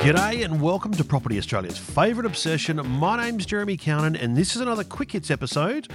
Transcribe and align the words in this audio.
G'day 0.00 0.42
and 0.46 0.62
welcome 0.62 0.92
to 0.92 1.04
Property 1.04 1.36
Australia's 1.36 1.76
favourite 1.76 2.24
obsession. 2.24 2.80
My 2.98 3.22
name's 3.22 3.44
Jeremy 3.44 3.76
Cowan 3.76 4.16
and 4.16 4.34
this 4.34 4.56
is 4.56 4.62
another 4.62 4.82
Quick 4.82 5.12
Hits 5.12 5.30
episode. 5.30 5.88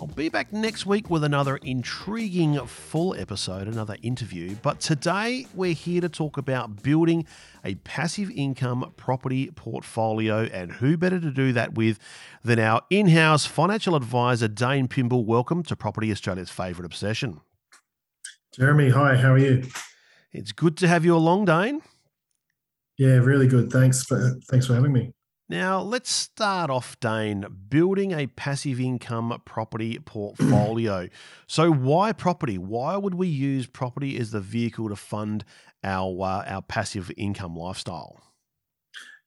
I'll 0.00 0.08
be 0.08 0.28
back 0.28 0.52
next 0.52 0.84
week 0.84 1.08
with 1.08 1.22
another 1.22 1.58
intriguing 1.58 2.58
full 2.66 3.14
episode, 3.14 3.68
another 3.68 3.96
interview. 4.02 4.56
But 4.62 4.80
today 4.80 5.46
we're 5.54 5.74
here 5.74 6.00
to 6.00 6.08
talk 6.08 6.38
about 6.38 6.82
building 6.82 7.24
a 7.64 7.76
passive 7.76 8.32
income 8.32 8.94
property 8.96 9.52
portfolio 9.52 10.46
and 10.46 10.72
who 10.72 10.96
better 10.96 11.20
to 11.20 11.30
do 11.30 11.52
that 11.52 11.74
with 11.74 12.00
than 12.42 12.58
our 12.58 12.82
in-house 12.90 13.46
financial 13.46 13.94
advisor 13.94 14.48
Dane 14.48 14.88
Pimble. 14.88 15.24
Welcome 15.24 15.62
to 15.62 15.76
Property 15.76 16.10
Australia's 16.10 16.50
favourite 16.50 16.84
obsession. 16.84 17.40
Jeremy, 18.52 18.88
hi, 18.88 19.14
how 19.14 19.34
are 19.34 19.38
you? 19.38 19.62
It's 20.32 20.50
good 20.50 20.76
to 20.78 20.88
have 20.88 21.04
you 21.04 21.14
along, 21.14 21.44
Dane. 21.44 21.80
Yeah, 23.02 23.16
really 23.16 23.48
good. 23.48 23.72
Thanks 23.72 24.04
for 24.04 24.38
thanks 24.48 24.68
for 24.68 24.74
having 24.74 24.92
me. 24.92 25.10
Now, 25.48 25.80
let's 25.80 26.08
start 26.08 26.70
off, 26.70 26.98
Dane, 27.00 27.44
building 27.68 28.12
a 28.12 28.28
passive 28.28 28.78
income 28.78 29.42
property 29.44 29.98
portfolio. 29.98 31.08
so, 31.48 31.72
why 31.72 32.12
property? 32.12 32.58
Why 32.58 32.96
would 32.96 33.14
we 33.14 33.26
use 33.26 33.66
property 33.66 34.16
as 34.18 34.30
the 34.30 34.40
vehicle 34.40 34.88
to 34.88 34.94
fund 34.94 35.44
our 35.82 36.12
uh, 36.22 36.44
our 36.46 36.62
passive 36.62 37.10
income 37.16 37.56
lifestyle? 37.56 38.22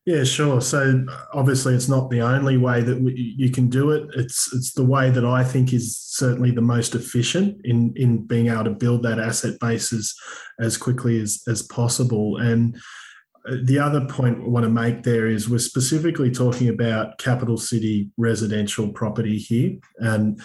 Yeah, 0.05 0.23
sure. 0.23 0.61
So 0.61 1.05
obviously, 1.33 1.73
it's 1.73 1.89
not 1.89 2.09
the 2.09 2.21
only 2.21 2.55
way 2.55 2.81
that 2.81 3.01
we, 3.01 3.35
you 3.37 3.51
can 3.51 3.67
do 3.67 3.91
it. 3.91 4.07
It's 4.15 4.53
it's 4.53 4.71
the 4.71 4.85
way 4.85 5.09
that 5.09 5.25
I 5.25 5.43
think 5.43 5.73
is 5.73 5.97
certainly 5.97 6.51
the 6.51 6.61
most 6.61 6.95
efficient 6.95 7.59
in 7.65 7.91
in 7.97 8.25
being 8.25 8.47
able 8.47 8.63
to 8.63 8.69
build 8.69 9.03
that 9.03 9.19
asset 9.19 9.59
base 9.59 9.91
as, 9.91 10.15
as 10.61 10.77
quickly 10.77 11.19
as 11.19 11.43
as 11.49 11.61
possible. 11.61 12.37
And 12.37 12.77
the 13.63 13.79
other 13.79 14.05
point 14.05 14.39
I 14.43 14.47
want 14.47 14.63
to 14.63 14.69
make 14.69 15.03
there 15.03 15.27
is 15.27 15.49
we're 15.49 15.59
specifically 15.59 16.31
talking 16.31 16.69
about 16.69 17.17
capital 17.19 17.57
city 17.57 18.09
residential 18.17 18.89
property 18.89 19.37
here, 19.37 19.77
and 19.97 20.41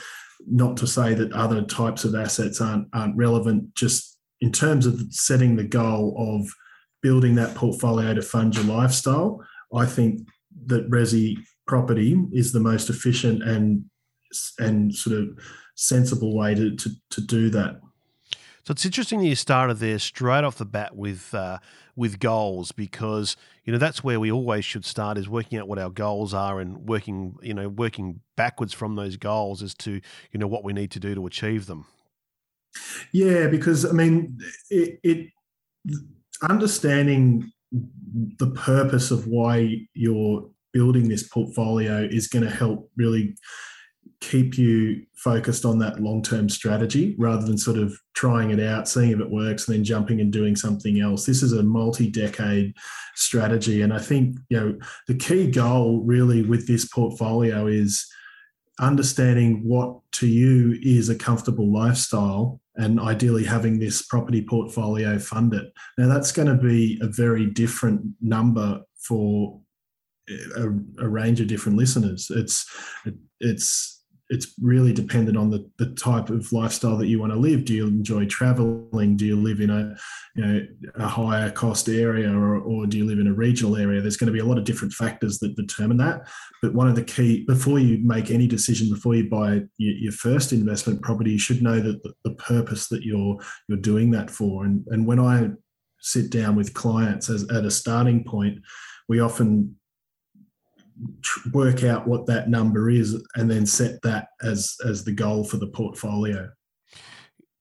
not 0.47 0.77
to 0.79 0.87
say 0.87 1.15
that 1.15 1.33
other 1.33 1.63
types 1.63 2.05
of 2.05 2.15
assets 2.15 2.61
aren't 2.61 2.89
aren't 2.93 3.17
relevant. 3.17 3.75
Just 3.75 4.19
in 4.41 4.53
terms 4.53 4.87
of 4.87 5.01
setting 5.11 5.57
the 5.57 5.65
goal 5.65 6.15
of 6.19 6.51
building 7.03 7.35
that 7.37 7.55
portfolio 7.55 8.13
to 8.15 8.23
fund 8.23 8.55
your 8.55 8.65
lifestyle, 8.65 9.41
I 9.75 9.87
think 9.87 10.21
that 10.67 10.91
resi 10.91 11.37
property 11.67 12.23
is 12.33 12.53
the 12.53 12.61
most 12.61 12.91
efficient 12.91 13.43
and 13.43 13.85
and 14.59 14.95
sort 14.95 15.17
of 15.17 15.29
sensible 15.75 16.37
way 16.37 16.55
to 16.55 16.77
to, 16.77 16.91
to 17.13 17.21
do 17.23 17.49
that. 17.51 17.81
So 18.65 18.73
it's 18.73 18.85
interesting 18.85 19.21
that 19.21 19.27
you 19.27 19.35
started 19.35 19.79
there 19.79 19.99
straight 19.99 20.45
off 20.45 20.59
the 20.59 20.67
bat 20.67 20.95
with 20.95 21.35
uh, 21.35 21.59
with 21.97 22.19
goals 22.19 22.73
because 22.73 23.37
you 23.65 23.73
know 23.73 23.79
that's 23.79 24.05
where 24.05 24.21
we 24.21 24.31
always 24.31 24.65
should 24.65 24.85
start 24.85 25.19
is 25.19 25.29
working 25.29 25.59
out 25.59 25.69
what 25.69 25.79
our 25.79 25.91
goals 25.91 26.35
are 26.35 26.61
and 26.61 26.89
working 26.89 27.37
you 27.43 27.55
know 27.55 27.69
working 27.69 28.21
backwards 28.37 28.73
from 28.73 28.97
those 28.97 29.17
goals 29.17 29.63
as 29.63 29.75
to 29.75 30.01
you 30.33 30.39
know 30.39 30.47
what 30.47 30.65
we 30.65 30.73
need 30.73 30.91
to 30.91 31.01
do 31.01 31.15
to 31.15 31.27
achieve 31.27 31.67
them. 31.67 31.87
Yeah, 33.13 33.49
because 33.49 33.85
I 33.85 33.93
mean 33.93 34.39
it, 34.69 35.01
it 35.03 35.29
understanding 36.43 37.51
the 37.73 38.51
purpose 38.51 39.11
of 39.11 39.27
why 39.27 39.87
you're 39.95 40.49
building 40.73 41.09
this 41.09 41.27
portfolio 41.29 42.09
is 42.11 42.29
going 42.29 42.45
to 42.45 42.51
help 42.51 42.91
really 42.97 43.35
keep 44.21 44.59
you 44.59 45.03
focused 45.17 45.65
on 45.65 45.79
that 45.79 46.01
long 46.01 46.23
term 46.23 46.49
strategy 46.49 47.15
rather 47.19 47.47
than 47.47 47.59
sort 47.59 47.79
of 47.79 47.99
trying 48.15 48.51
it 48.51 48.61
out, 48.61 48.89
seeing 48.89 49.11
if 49.11 49.21
it 49.21 49.31
works, 49.31 49.67
and 49.67 49.77
then 49.77 49.85
jumping 49.85 50.21
and 50.21 50.33
doing 50.33 50.55
something 50.55 51.01
else. 51.01 51.25
This 51.25 51.43
is 51.43 51.53
a 51.53 51.63
multi 51.63 52.11
decade 52.11 52.75
strategy. 53.15 53.83
And 53.83 53.93
I 53.93 53.99
think, 53.99 54.37
you 54.49 54.61
know, 54.61 54.79
the 55.09 55.17
key 55.17 55.51
goal 55.51 56.03
really 56.05 56.43
with 56.43 56.67
this 56.67 56.87
portfolio 56.87 57.67
is 57.67 58.07
understanding 58.79 59.63
what 59.65 60.01
to 60.13 60.27
you 60.27 60.79
is 60.83 61.09
a 61.09 61.15
comfortable 61.15 61.71
lifestyle 61.71 62.61
and 62.77 62.99
ideally 62.99 63.45
having 63.45 63.79
this 63.79 64.03
property 64.03 64.43
portfolio 64.43 65.19
fund 65.19 65.53
it. 65.53 65.73
Now, 65.99 66.09
that's 66.09 66.33
going 66.33 66.49
to 66.49 66.55
be 66.55 66.99
a 67.03 67.07
very 67.07 67.47
different 67.47 68.03
number 68.21 68.81
for 68.97 69.61
a, 70.57 70.67
a 70.99 71.09
range 71.09 71.41
of 71.41 71.49
different 71.49 71.77
listeners. 71.77 72.31
It's, 72.31 72.67
it's, 73.41 74.00
it's 74.31 74.55
really 74.63 74.93
dependent 74.93 75.37
on 75.37 75.51
the, 75.51 75.69
the 75.79 75.93
type 75.97 76.31
of 76.31 76.53
lifestyle 76.53 76.97
that 76.97 77.09
you 77.09 77.19
want 77.19 77.33
to 77.33 77.39
live. 77.39 77.65
Do 77.65 77.75
you 77.75 77.89
enjoy 77.89 78.27
traveling? 78.27 79.17
Do 79.17 79.27
you 79.27 79.35
live 79.35 79.61
in 79.61 79.71
a 79.71 79.97
you 80.37 80.47
know 80.47 80.67
a 80.95 81.09
higher 81.09 81.51
cost 81.51 81.89
area 81.89 82.33
or, 82.33 82.59
or 82.59 82.87
do 82.87 82.97
you 82.97 83.05
live 83.05 83.19
in 83.19 83.27
a 83.27 83.35
regional 83.35 83.77
area? 83.77 84.01
There's 84.01 84.17
going 84.17 84.29
to 84.29 84.33
be 84.33 84.39
a 84.39 84.45
lot 84.45 84.57
of 84.57 84.65
different 84.65 84.95
factors 84.95 85.41
that 85.41 85.57
determine 85.57 85.97
that. 85.97 86.29
But 86.63 86.75
one 86.75 86.89
of 86.89 86.95
the 86.95 87.03
key 87.03 87.45
before 87.45 87.81
you 87.81 87.99
make 88.05 88.31
any 88.31 88.47
decision, 88.47 88.89
before 88.89 89.17
you 89.17 89.29
buy 89.29 89.63
your, 89.79 89.97
your 89.97 90.13
first 90.13 90.53
investment 90.53 91.03
property, 91.03 91.33
you 91.33 91.39
should 91.39 91.61
know 91.61 91.81
that 91.81 92.01
the, 92.05 92.15
the 92.25 92.37
purpose 92.37 92.89
that 92.89 93.03
you're 93.03 93.37
you're 93.69 93.79
doing 93.79 94.13
that 94.13 94.31
for. 94.31 94.65
And 94.65 94.87
and 94.91 95.07
when 95.07 95.19
I 95.19 95.51
sit 95.99 96.31
down 96.31 96.55
with 96.55 96.73
clients 96.73 97.29
as 97.29 97.51
at 97.51 97.65
a 97.65 97.71
starting 97.71 98.23
point, 98.23 98.59
we 99.09 99.19
often 99.19 99.75
work 101.53 101.85
out 101.85 102.07
what 102.07 102.27
that 102.27 102.49
number 102.49 102.91
is 102.91 103.23
and 103.37 103.51
then 103.51 103.67
set 103.67 104.01
that 104.03 104.29
as 104.43 104.77
as 104.85 105.05
the 105.05 105.13
goal 105.13 105.45
for 105.45 105.57
the 105.57 105.69
portfolio. 105.69 106.49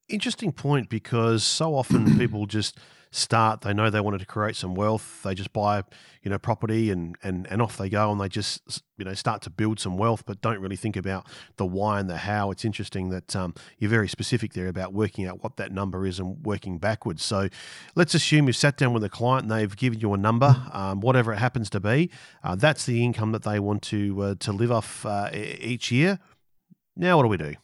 Interesting 0.07 0.51
point 0.51 0.89
because 0.89 1.43
so 1.43 1.75
often 1.75 2.17
people 2.17 2.45
just 2.45 2.79
start 3.11 3.61
they 3.61 3.73
know 3.73 3.89
they 3.89 3.99
wanted 3.99 4.19
to 4.19 4.25
create 4.25 4.55
some 4.55 4.75
wealth 4.75 5.21
they 5.23 5.33
just 5.33 5.51
buy 5.51 5.83
you 6.21 6.29
know 6.29 6.37
property 6.37 6.91
and 6.91 7.15
and 7.23 7.47
and 7.49 7.61
off 7.61 7.77
they 7.77 7.89
go 7.89 8.11
and 8.11 8.21
they 8.21 8.27
just 8.27 8.83
you 8.97 9.05
know 9.05 9.13
start 9.13 9.41
to 9.41 9.49
build 9.49 9.79
some 9.79 9.97
wealth 9.97 10.23
but 10.25 10.41
don't 10.41 10.59
really 10.59 10.75
think 10.75 10.95
about 10.95 11.27
the 11.57 11.65
why 11.65 11.99
and 11.99 12.09
the 12.09 12.17
how. 12.17 12.51
It's 12.51 12.65
interesting 12.65 13.09
that 13.09 13.35
um, 13.35 13.53
you're 13.77 13.89
very 13.89 14.07
specific 14.07 14.53
there 14.53 14.67
about 14.67 14.93
working 14.93 15.25
out 15.25 15.43
what 15.43 15.57
that 15.57 15.71
number 15.71 16.05
is 16.05 16.19
and 16.19 16.45
working 16.45 16.77
backwards. 16.77 17.23
So 17.23 17.49
let's 17.95 18.13
assume 18.13 18.47
you've 18.47 18.55
sat 18.55 18.77
down 18.77 18.93
with 18.93 19.03
a 19.03 19.09
client 19.09 19.43
and 19.43 19.51
they've 19.51 19.75
given 19.75 19.99
you 19.99 20.13
a 20.13 20.17
number 20.17 20.55
um, 20.73 20.99
whatever 21.01 21.33
it 21.33 21.37
happens 21.37 21.69
to 21.71 21.79
be 21.79 22.09
uh, 22.43 22.55
that's 22.55 22.85
the 22.85 23.03
income 23.03 23.31
that 23.31 23.43
they 23.43 23.59
want 23.59 23.81
to 23.83 24.21
uh, 24.21 24.35
to 24.39 24.51
live 24.51 24.71
off 24.71 25.05
uh, 25.05 25.29
each 25.33 25.91
year. 25.91 26.19
Now 26.95 27.17
what 27.17 27.23
do 27.23 27.29
we 27.29 27.37
do 27.37 27.55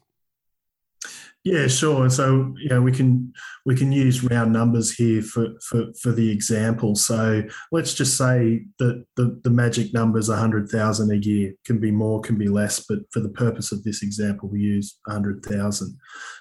yeah, 1.46 1.68
sure. 1.68 2.02
And 2.02 2.12
so 2.12 2.56
you 2.58 2.70
know 2.70 2.82
we 2.82 2.92
can 2.92 3.32
we 3.66 3.76
can 3.76 3.92
use 3.92 4.24
round 4.24 4.52
numbers 4.52 4.92
here 4.92 5.22
for 5.22 5.50
for, 5.62 5.86
for 6.02 6.12
the 6.12 6.32
example. 6.32 6.96
So 6.96 7.44
let's 7.72 7.94
just 7.94 8.18
say 8.18 8.66
that 8.80 9.06
the, 9.16 9.40
the 9.44 9.52
magic 9.52 9.94
number 9.94 10.18
is 10.18 10.28
a 10.28 10.36
hundred 10.36 10.70
thousand 10.70 11.12
a 11.12 11.18
year. 11.18 11.54
Can 11.64 11.80
be 11.80 11.92
more, 11.92 12.20
can 12.20 12.36
be 12.36 12.48
less, 12.48 12.84
but 12.90 13.00
for 13.12 13.20
the 13.20 13.30
purpose 13.30 13.72
of 13.72 13.84
this 13.84 14.02
example, 14.02 14.50
we 14.50 14.60
use 14.60 14.98
hundred 15.08 15.46
thousand. 15.46 15.96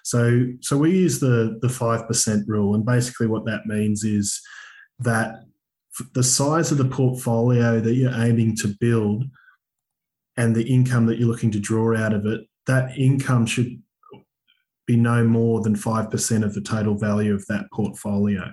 So 0.04 0.46
so 0.62 0.78
we 0.78 0.92
use 0.92 1.20
the 1.20 1.58
the 1.60 1.68
five 1.68 2.08
percent 2.08 2.48
rule, 2.48 2.74
and 2.74 2.86
basically 2.86 3.26
what 3.26 3.44
that 3.44 3.66
means 3.66 4.04
is 4.04 4.40
that 5.00 5.34
the 6.14 6.24
size 6.24 6.72
of 6.72 6.78
the 6.78 6.84
portfolio 6.86 7.78
that 7.78 7.94
you're 7.94 8.22
aiming 8.22 8.56
to 8.56 8.74
build 8.80 9.24
and 10.38 10.56
the 10.56 10.66
income 10.66 11.04
that 11.06 11.18
you're 11.18 11.28
looking 11.28 11.50
to 11.50 11.60
draw 11.60 11.94
out 11.94 12.14
of 12.14 12.24
it, 12.24 12.40
that 12.66 12.96
income 12.96 13.44
should 13.44 13.82
be 14.86 14.96
no 14.96 15.24
more 15.24 15.60
than 15.60 15.74
5% 15.74 16.44
of 16.44 16.54
the 16.54 16.60
total 16.60 16.96
value 16.96 17.34
of 17.34 17.46
that 17.46 17.66
portfolio. 17.72 18.52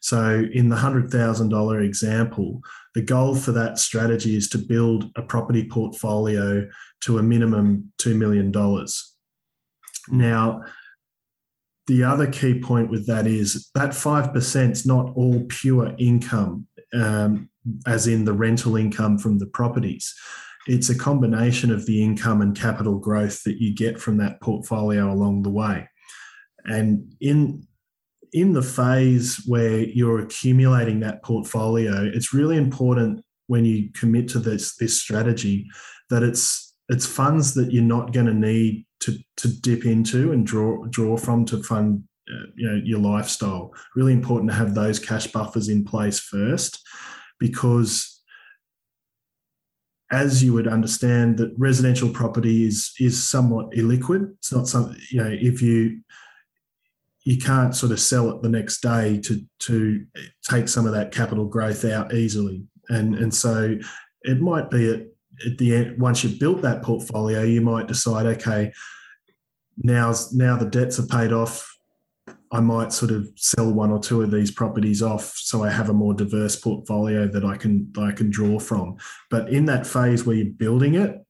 So, 0.00 0.46
in 0.52 0.68
the 0.68 0.76
$100,000 0.76 1.84
example, 1.84 2.60
the 2.94 3.02
goal 3.02 3.34
for 3.34 3.52
that 3.52 3.78
strategy 3.78 4.36
is 4.36 4.48
to 4.50 4.58
build 4.58 5.10
a 5.16 5.22
property 5.22 5.66
portfolio 5.68 6.66
to 7.02 7.18
a 7.18 7.22
minimum 7.22 7.92
$2 7.98 8.16
million. 8.16 8.52
Now, 10.08 10.62
the 11.86 12.04
other 12.04 12.26
key 12.26 12.60
point 12.60 12.90
with 12.90 13.06
that 13.06 13.26
is 13.26 13.70
that 13.74 13.90
5% 13.90 14.70
is 14.70 14.86
not 14.86 15.12
all 15.14 15.44
pure 15.48 15.94
income, 15.98 16.66
um, 16.92 17.48
as 17.86 18.06
in 18.06 18.24
the 18.24 18.32
rental 18.32 18.76
income 18.76 19.18
from 19.18 19.38
the 19.38 19.46
properties 19.46 20.14
it's 20.66 20.90
a 20.90 20.98
combination 20.98 21.70
of 21.70 21.86
the 21.86 22.02
income 22.02 22.42
and 22.42 22.58
capital 22.58 22.98
growth 22.98 23.42
that 23.44 23.60
you 23.60 23.74
get 23.74 24.00
from 24.00 24.16
that 24.18 24.40
portfolio 24.40 25.12
along 25.12 25.42
the 25.42 25.50
way. 25.50 25.88
And 26.64 27.14
in 27.20 27.66
in 28.32 28.52
the 28.52 28.62
phase 28.62 29.42
where 29.46 29.78
you're 29.78 30.18
accumulating 30.18 31.00
that 31.00 31.22
portfolio, 31.22 32.10
it's 32.12 32.34
really 32.34 32.56
important 32.56 33.24
when 33.46 33.64
you 33.64 33.90
commit 33.92 34.28
to 34.28 34.38
this 34.38 34.76
this 34.76 35.00
strategy 35.00 35.66
that 36.10 36.22
it's 36.22 36.74
it's 36.88 37.06
funds 37.06 37.54
that 37.54 37.72
you're 37.72 37.82
not 37.82 38.12
going 38.12 38.26
to 38.26 38.34
need 38.34 38.84
to 39.00 39.16
to 39.36 39.48
dip 39.60 39.84
into 39.84 40.32
and 40.32 40.46
draw 40.46 40.84
draw 40.86 41.16
from 41.16 41.44
to 41.44 41.62
fund 41.62 42.02
uh, 42.28 42.46
you 42.56 42.68
know 42.68 42.80
your 42.84 42.98
lifestyle. 42.98 43.72
Really 43.94 44.12
important 44.12 44.50
to 44.50 44.56
have 44.56 44.74
those 44.74 44.98
cash 44.98 45.28
buffers 45.28 45.68
in 45.68 45.84
place 45.84 46.18
first, 46.18 46.82
because 47.38 48.15
as 50.10 50.42
you 50.42 50.52
would 50.52 50.68
understand 50.68 51.36
that 51.38 51.54
residential 51.58 52.08
property 52.08 52.66
is 52.66 52.92
is 53.00 53.26
somewhat 53.26 53.70
illiquid. 53.72 54.32
It's 54.38 54.52
not 54.52 54.68
something 54.68 55.00
you 55.10 55.22
know 55.22 55.30
if 55.30 55.60
you 55.60 56.00
you 57.24 57.36
can't 57.38 57.74
sort 57.74 57.90
of 57.90 57.98
sell 57.98 58.30
it 58.30 58.40
the 58.42 58.48
next 58.48 58.80
day 58.80 59.20
to 59.20 59.44
to 59.60 60.06
take 60.48 60.68
some 60.68 60.86
of 60.86 60.92
that 60.92 61.12
capital 61.12 61.46
growth 61.46 61.84
out 61.84 62.14
easily. 62.14 62.64
and 62.88 63.16
and 63.16 63.34
so 63.34 63.76
it 64.22 64.40
might 64.40 64.70
be 64.70 64.90
at, 64.92 65.00
at 65.44 65.58
the 65.58 65.74
end 65.74 65.98
once 66.00 66.22
you've 66.22 66.38
built 66.38 66.62
that 66.62 66.82
portfolio, 66.82 67.42
you 67.42 67.60
might 67.60 67.88
decide, 67.88 68.26
okay, 68.26 68.72
now's 69.78 70.32
now 70.32 70.56
the 70.56 70.66
debts 70.66 70.98
are 70.98 71.06
paid 71.06 71.32
off. 71.32 71.75
I 72.56 72.60
might 72.60 72.90
sort 72.90 73.12
of 73.12 73.28
sell 73.36 73.70
one 73.70 73.90
or 73.90 73.98
two 73.98 74.22
of 74.22 74.30
these 74.30 74.50
properties 74.50 75.02
off 75.02 75.34
so 75.36 75.62
I 75.62 75.68
have 75.68 75.90
a 75.90 75.92
more 75.92 76.14
diverse 76.14 76.56
portfolio 76.56 77.28
that 77.28 77.44
I 77.44 77.54
can 77.58 77.92
that 77.92 78.00
I 78.00 78.12
can 78.12 78.30
draw 78.30 78.58
from. 78.58 78.96
But 79.28 79.50
in 79.50 79.66
that 79.66 79.86
phase 79.86 80.24
where 80.24 80.36
you're 80.36 80.54
building 80.54 80.94
it, 80.94 81.20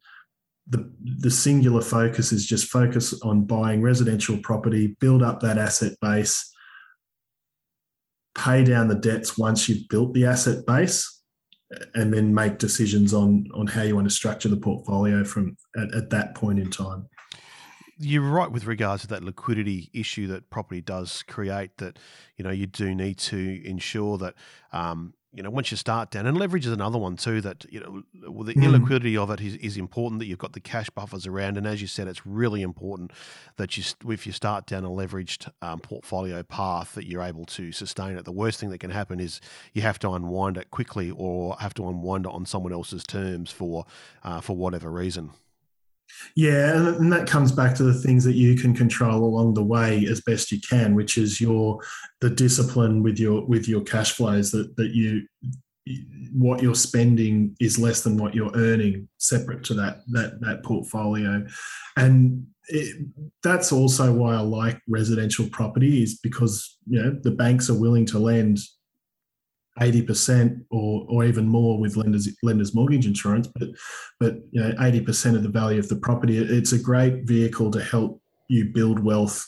the 0.69 0.89
the 1.03 1.33
singular 1.33 1.83
focus 1.83 2.31
is 2.31 2.47
just 2.47 2.71
focus 2.71 3.21
on 3.23 3.45
buying 3.45 3.83
residential 3.83 4.39
property, 4.39 4.97
build 5.01 5.25
up 5.25 5.41
that 5.41 5.59
asset 5.59 5.95
base, 6.01 6.49
pay 8.37 8.63
down 8.63 8.87
the 8.87 8.95
debts 8.95 9.37
once 9.37 9.69
you've 9.69 9.89
built 9.89 10.15
the 10.15 10.27
asset 10.27 10.65
base, 10.65 11.23
and 11.97 12.15
then 12.15 12.33
make 12.33 12.59
decisions 12.59 13.13
on 13.13 13.49
on 13.53 13.67
how 13.67 13.83
you 13.83 13.97
want 13.97 14.09
to 14.09 14.15
structure 14.15 14.49
the 14.49 14.57
portfolio 14.57 15.25
from 15.25 15.57
at, 15.77 15.93
at 15.93 16.11
that 16.11 16.37
point 16.37 16.61
in 16.61 16.71
time 16.71 17.09
you're 17.99 18.23
right 18.23 18.51
with 18.51 18.67
regards 18.67 19.03
to 19.03 19.09
that 19.09 19.25
liquidity 19.25 19.91
issue 19.93 20.27
that 20.29 20.51
property 20.51 20.81
does 20.81 21.23
create. 21.23 21.77
That 21.79 21.99
you 22.37 22.45
know 22.45 22.51
you 22.51 22.67
do 22.67 22.95
need 22.95 23.19
to 23.19 23.63
ensure 23.65 24.19
that 24.19 24.35
um, 24.73 25.15
you 25.33 25.43
know 25.43 25.51
once 25.51 25.71
you 25.71 25.77
start 25.77 26.11
down 26.11 26.27
and 26.27 26.37
leverage 26.37 26.67
is 26.67 26.73
another 26.73 26.99
one 26.99 27.17
too. 27.17 27.41
That 27.41 27.65
you 27.71 27.81
know 27.81 28.03
the 28.43 28.55
mm. 28.55 28.63
illiquidity 28.63 29.17
of 29.17 29.31
it 29.31 29.41
is, 29.41 29.55
is 29.57 29.77
important. 29.79 30.19
That 30.19 30.27
you've 30.27 30.39
got 30.39 30.53
the 30.53 30.61
cash 30.61 30.91
buffers 30.91 31.27
around, 31.27 31.57
and 31.57 31.67
as 31.67 31.81
you 31.81 31.89
said, 31.89 32.07
it's 32.07 32.27
really 32.27 32.61
important 32.61 33.13
that 33.57 33.77
you 33.79 33.85
if 34.09 34.27
you 34.27 34.33
start 34.33 34.67
down 34.67 34.85
a 34.85 34.91
leveraged 34.91 35.51
um, 35.63 35.81
portfolio 35.81 36.43
path 36.43 36.95
that 36.95 37.07
you're 37.07 37.23
able 37.23 37.47
to 37.47 37.73
sustain 37.73 38.19
it. 38.19 38.25
The 38.27 38.33
worst 38.33 38.61
thing 38.61 38.71
that 38.71 38.79
can 38.79 38.91
happen 38.91 39.21
is 39.21 39.41
you 39.73 39.83
have 39.83 39.99
to 40.01 40.11
unwind 40.11 40.59
it 40.59 40.71
quickly 40.71 41.11
or 41.11 41.57
have 41.61 41.73
to 41.75 41.89
unwind 41.89 42.27
it 42.27 42.33
on 42.33 42.45
someone 42.45 42.75
else's 42.75 43.05
terms 43.05 43.51
for 43.51 43.87
uh, 44.23 44.43
for 44.43 44.55
whatever 44.55 44.91
reason. 44.91 45.31
Yeah, 46.35 46.97
and 46.97 47.13
that 47.13 47.27
comes 47.27 47.53
back 47.53 47.75
to 47.77 47.83
the 47.83 47.95
things 47.95 48.25
that 48.25 48.35
you 48.35 48.57
can 48.57 48.75
control 48.75 49.25
along 49.25 49.55
the 49.55 49.63
way 49.63 50.07
as 50.07 50.21
best 50.21 50.53
you 50.53 50.61
can, 50.61 50.95
which 50.95 51.17
is 51.19 51.41
your 51.41 51.81
the 52.21 52.31
discipline 52.31 53.03
with 53.03 53.19
your 53.19 53.45
with 53.47 53.69
your 53.69 53.83
cash 53.83 54.13
flows 54.13 54.51
that 54.51 54.77
that 54.77 54.91
you 54.95 55.27
what 56.33 56.63
you're 56.63 56.75
spending 56.75 57.57
is 57.61 57.79
less 57.79 58.03
than 58.03 58.17
what 58.17 58.35
you're 58.35 58.55
earning 58.55 59.09
separate 59.19 59.63
to 59.65 59.75
that 59.75 60.01
that 60.09 60.41
that 60.41 60.63
portfolio. 60.65 61.47
And 61.97 62.47
it, 62.69 63.07
that's 63.43 63.71
also 63.71 64.13
why 64.13 64.35
I 64.35 64.41
like 64.41 64.81
residential 64.89 65.49
property 65.51 66.03
is 66.03 66.19
because 66.19 66.79
you 66.87 67.01
know 67.01 67.19
the 67.23 67.31
banks 67.31 67.71
are 67.71 67.79
willing 67.79 68.07
to 68.07 68.19
lend 68.19 68.59
80% 69.81 70.65
or, 70.71 71.07
or 71.09 71.25
even 71.25 71.47
more 71.47 71.79
with 71.79 71.97
lenders 71.97 72.29
lenders 72.43 72.75
mortgage 72.75 73.07
insurance 73.07 73.47
but 73.47 73.69
but 74.19 74.37
you 74.51 74.63
know 74.63 74.73
80% 74.73 75.37
of 75.37 75.43
the 75.43 75.49
value 75.49 75.79
of 75.79 75.89
the 75.89 75.97
property. 75.97 76.39
It's 76.39 76.73
a 76.73 76.79
great 76.79 77.25
vehicle 77.25 77.71
to 77.73 77.83
help 77.83 78.21
you 78.49 78.67
build 78.67 78.99
wealth 78.99 79.45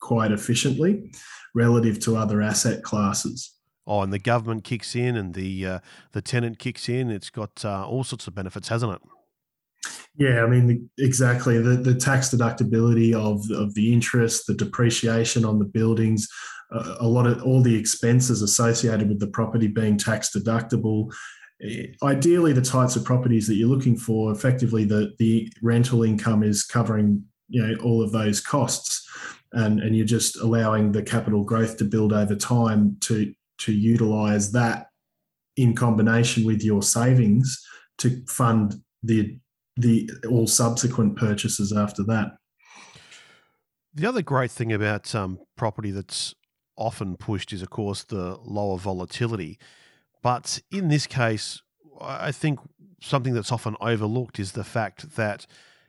quite 0.00 0.32
efficiently 0.32 1.12
relative 1.54 1.98
to 2.00 2.16
other 2.16 2.42
asset 2.42 2.82
classes. 2.82 3.52
Oh 3.86 4.02
and 4.02 4.12
the 4.12 4.18
government 4.18 4.64
kicks 4.64 4.94
in 4.94 5.16
and 5.16 5.34
the 5.34 5.66
uh, 5.66 5.78
the 6.12 6.22
tenant 6.22 6.58
kicks 6.58 6.88
in. 6.88 7.10
It's 7.10 7.30
got 7.30 7.64
uh, 7.64 7.86
all 7.86 8.04
sorts 8.04 8.26
of 8.26 8.34
benefits 8.34 8.68
hasn't 8.68 8.92
it? 8.92 9.02
Yeah, 10.16 10.44
I 10.44 10.46
mean 10.46 10.88
exactly. 10.98 11.58
The 11.58 11.76
the 11.76 11.94
tax 11.94 12.30
deductibility 12.30 13.12
of 13.12 13.50
of 13.50 13.74
the 13.74 13.92
interest, 13.92 14.46
the 14.46 14.54
depreciation 14.54 15.44
on 15.44 15.58
the 15.58 15.64
buildings, 15.64 16.28
a 16.74 17.06
lot 17.06 17.26
of 17.26 17.42
all 17.42 17.62
the 17.62 17.78
expenses 17.78 18.42
associated 18.42 19.08
with 19.08 19.20
the 19.20 19.28
property 19.28 19.68
being 19.68 19.96
tax 19.96 20.30
deductible. 20.30 21.12
Ideally, 22.02 22.52
the 22.52 22.62
types 22.62 22.96
of 22.96 23.04
properties 23.04 23.46
that 23.46 23.54
you're 23.54 23.68
looking 23.68 23.96
for, 23.96 24.32
effectively, 24.32 24.84
the 24.84 25.14
the 25.18 25.50
rental 25.62 26.02
income 26.02 26.42
is 26.42 26.64
covering 26.64 27.24
you 27.48 27.64
know 27.64 27.76
all 27.82 28.02
of 28.02 28.12
those 28.12 28.40
costs, 28.40 29.08
and 29.52 29.80
and 29.80 29.96
you're 29.96 30.06
just 30.06 30.36
allowing 30.38 30.92
the 30.92 31.02
capital 31.02 31.44
growth 31.44 31.76
to 31.78 31.84
build 31.84 32.12
over 32.12 32.34
time 32.34 32.96
to 33.02 33.32
to 33.58 33.72
utilize 33.72 34.52
that 34.52 34.88
in 35.56 35.74
combination 35.74 36.44
with 36.44 36.62
your 36.62 36.82
savings 36.82 37.64
to 37.98 38.24
fund 38.26 38.74
the 39.02 39.38
the 39.76 40.10
all 40.28 40.46
subsequent 40.46 41.16
purchases 41.16 41.72
after 41.72 42.02
that. 42.04 42.32
The 43.94 44.06
other 44.06 44.22
great 44.22 44.50
thing 44.50 44.72
about 44.72 45.14
um, 45.14 45.38
property 45.56 45.92
that's 45.92 46.34
often 46.76 47.16
pushed 47.16 47.52
is, 47.52 47.62
of 47.62 47.70
course, 47.70 48.04
the 48.04 48.38
lower 48.44 48.78
volatility. 48.78 49.58
But 50.22 50.60
in 50.70 50.88
this 50.88 51.06
case, 51.06 51.62
I 52.00 52.32
think 52.32 52.58
something 53.00 53.34
that's 53.34 53.52
often 53.52 53.76
overlooked 53.80 54.38
is 54.38 54.52
the 54.52 54.64
fact 54.64 55.16
that 55.16 55.46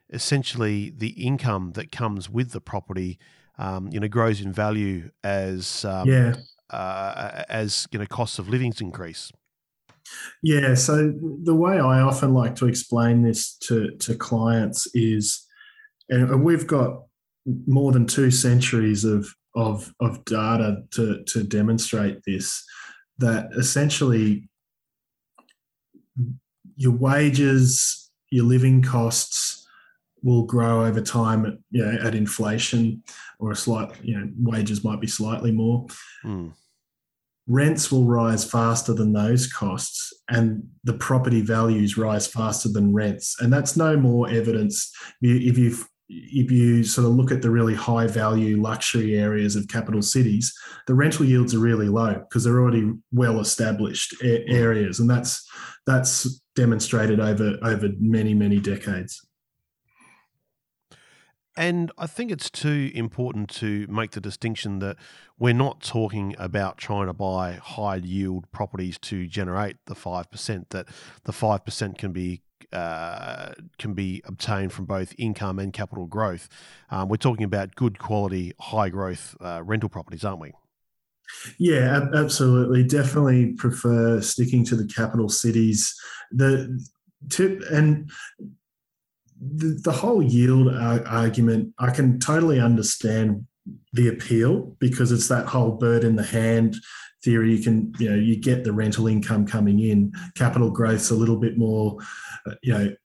essentially 0.10 0.92
the 0.96 1.10
income 1.10 1.72
that 1.74 1.92
comes 1.92 2.30
with 2.30 2.52
the 2.52 2.62
property, 2.62 3.18
um, 3.58 3.88
you 3.92 4.00
know, 4.00 4.08
grows 4.08 4.42
in 4.42 4.52
value 4.52 5.12
as 5.24 5.86
um, 5.86 6.08
yeah. 6.08 6.36
Uh, 6.70 7.44
as 7.48 7.88
you 7.92 8.00
know 8.00 8.06
costs 8.08 8.40
of 8.40 8.50
livings 8.50 8.81
increase. 8.81 9.31
Yeah. 10.44 10.76
So 10.76 11.14
the 11.44 11.56
way 11.56 11.80
I 11.80 12.02
often 12.02 12.34
like 12.34 12.56
to 12.56 12.68
explain 12.68 13.22
this 13.22 13.56
to, 13.64 13.92
to 13.98 14.16
clients 14.16 14.88
is, 14.94 15.46
and 16.10 16.44
we've 16.44 16.68
got 16.68 17.04
more 17.68 17.92
than 17.92 18.06
two 18.06 18.31
centuries 18.31 19.04
of, 19.04 19.28
of, 19.56 19.94
of 20.00 20.24
data 20.25 20.84
to, 20.92 21.24
to 21.24 21.44
demonstrate 21.44 22.22
this, 22.25 22.63
that 23.18 23.50
essentially 23.57 24.50
your 26.75 26.92
wages, 26.92 28.12
your 28.31 28.46
living 28.46 28.81
costs 28.81 29.66
will 30.24 30.44
grow 30.44 30.86
over 30.86 31.02
time, 31.02 31.63
you 31.72 31.86
know, 31.86 31.98
at 32.04 32.16
inflation 32.16 33.04
or 33.40 33.52
a 33.52 33.56
slight, 33.56 33.92
you 34.02 34.18
know, 34.18 34.30
wages 34.40 34.84
might 34.84 35.00
be 35.00 35.07
slightly 35.07 35.52
more. 35.52 35.86
Mm 36.25 36.52
rents 37.48 37.92
will 37.92 38.06
rise 38.06 38.44
faster 38.44 38.94
than 38.94 39.13
those 39.13 39.52
costs 39.52 40.13
and 40.30 40.63
the 40.84 40.94
property 40.94 41.42
values 41.42 41.98
rise 41.98 42.25
faster 42.25 42.69
than 42.69 42.94
rents. 42.94 43.36
And 43.40 43.54
that's 43.54 43.78
no 43.78 43.96
more 43.96 44.28
evidence. 44.30 44.92
If 45.22 45.57
you 45.57 45.78
if 46.07 46.52
you 46.52 46.84
sort 46.84 47.07
of 47.07 47.13
look 47.13 47.31
at 47.31 47.42
the 47.42 47.50
really 47.50 47.74
high 47.74 48.07
value 48.07 48.62
luxury 48.62 49.18
areas 49.18 49.56
of 49.56 49.68
capital 49.68 50.02
cities 50.02 50.54
the 50.88 50.94
rental 50.94 51.26
yields 51.26 51.54
are 51.56 51.59
really 51.59 51.90
low 51.90 52.14
because 52.14 52.44
they're 52.44 52.59
already 52.59 52.92
well 53.12 53.40
established 53.40 54.16
areas 54.21 55.00
and 55.00 55.09
that's 55.09 55.47
that's 55.85 56.42
demonstrated 56.56 57.19
over 57.19 57.57
over 57.64 57.90
many 58.00 58.33
many 58.33 58.59
decades 58.59 59.26
and 61.57 61.92
I 61.97 62.06
think 62.06 62.31
it's 62.31 62.50
too 62.50 62.92
important 62.94 63.50
to 63.52 63.88
make 63.88 64.12
the 64.12 64.19
distinction 64.19 64.80
that 64.80 64.97
we're 65.40 65.54
not 65.54 65.81
talking 65.81 66.35
about 66.38 66.78
trying 66.78 67.07
to 67.07 67.14
buy 67.14 67.54
high 67.54 67.95
yield 67.95 68.52
properties 68.52 68.97
to 69.00 69.26
generate 69.26 69.78
the 69.85 69.95
five 69.95 70.30
percent. 70.30 70.71
That 70.71 70.88
the 71.24 71.31
five 71.31 71.64
percent 71.64 71.97
can 71.97 72.12
be 72.12 72.42
uh, 72.71 73.54
can 73.78 73.94
be 73.94 74.21
obtained 74.26 74.74
from 74.74 74.85
both 74.85 75.14
income 75.18 75.59
and 75.59 75.74
capital 75.74 76.06
growth. 76.06 76.50
Um, 76.90 77.09
we're 77.09 77.18
talking 77.18 77.45
about 77.45 77.76
good 77.76 78.00
quality, 78.00 78.54
high 78.59 78.90
growth 78.90 79.35
uh, 79.42 79.62
rental 79.64 79.90
properties, 79.90 80.24
aren't 80.24 80.42
we? 80.42 80.54
Yeah, 81.57 82.07
absolutely. 82.14 82.83
Definitely 82.83 83.54
prefer 83.54 84.21
sticking 84.21 84.64
to 84.66 84.76
the 84.76 84.85
capital 84.85 85.30
cities. 85.30 85.95
The 86.31 86.83
tip 87.30 87.62
and 87.71 88.09
the, 89.42 89.80
the 89.83 89.92
whole 89.92 90.21
yield 90.21 90.74
argument, 90.74 91.74
I 91.80 91.92
can 91.92 92.19
totally 92.19 92.59
understand 92.59 93.47
the 93.94 94.10
appeal 94.10 94.76
because 94.80 95.12
it's 95.12 95.28
that 95.28 95.48
whole 95.48 95.72
bird 95.72 96.04
in 96.04 96.16
the 96.16 96.24
hand 96.24 96.76
theory. 97.24 97.56
You 97.56 97.64
can, 97.64 97.94
you 98.00 98.10
know, 98.10 98.16
you 98.16 98.36
get 98.36 98.64
the 98.64 98.74
rental 98.74 99.07
income 99.07 99.45
coming 99.48 99.80
in. 99.80 100.14
Capital 100.36 100.69
growth's 100.69 101.12
a 101.12 101.16
little 101.16 101.38
bit 101.38 101.57
more, 101.57 101.98
uh, 102.48 102.56
you 102.62 102.74
know, 102.74 102.95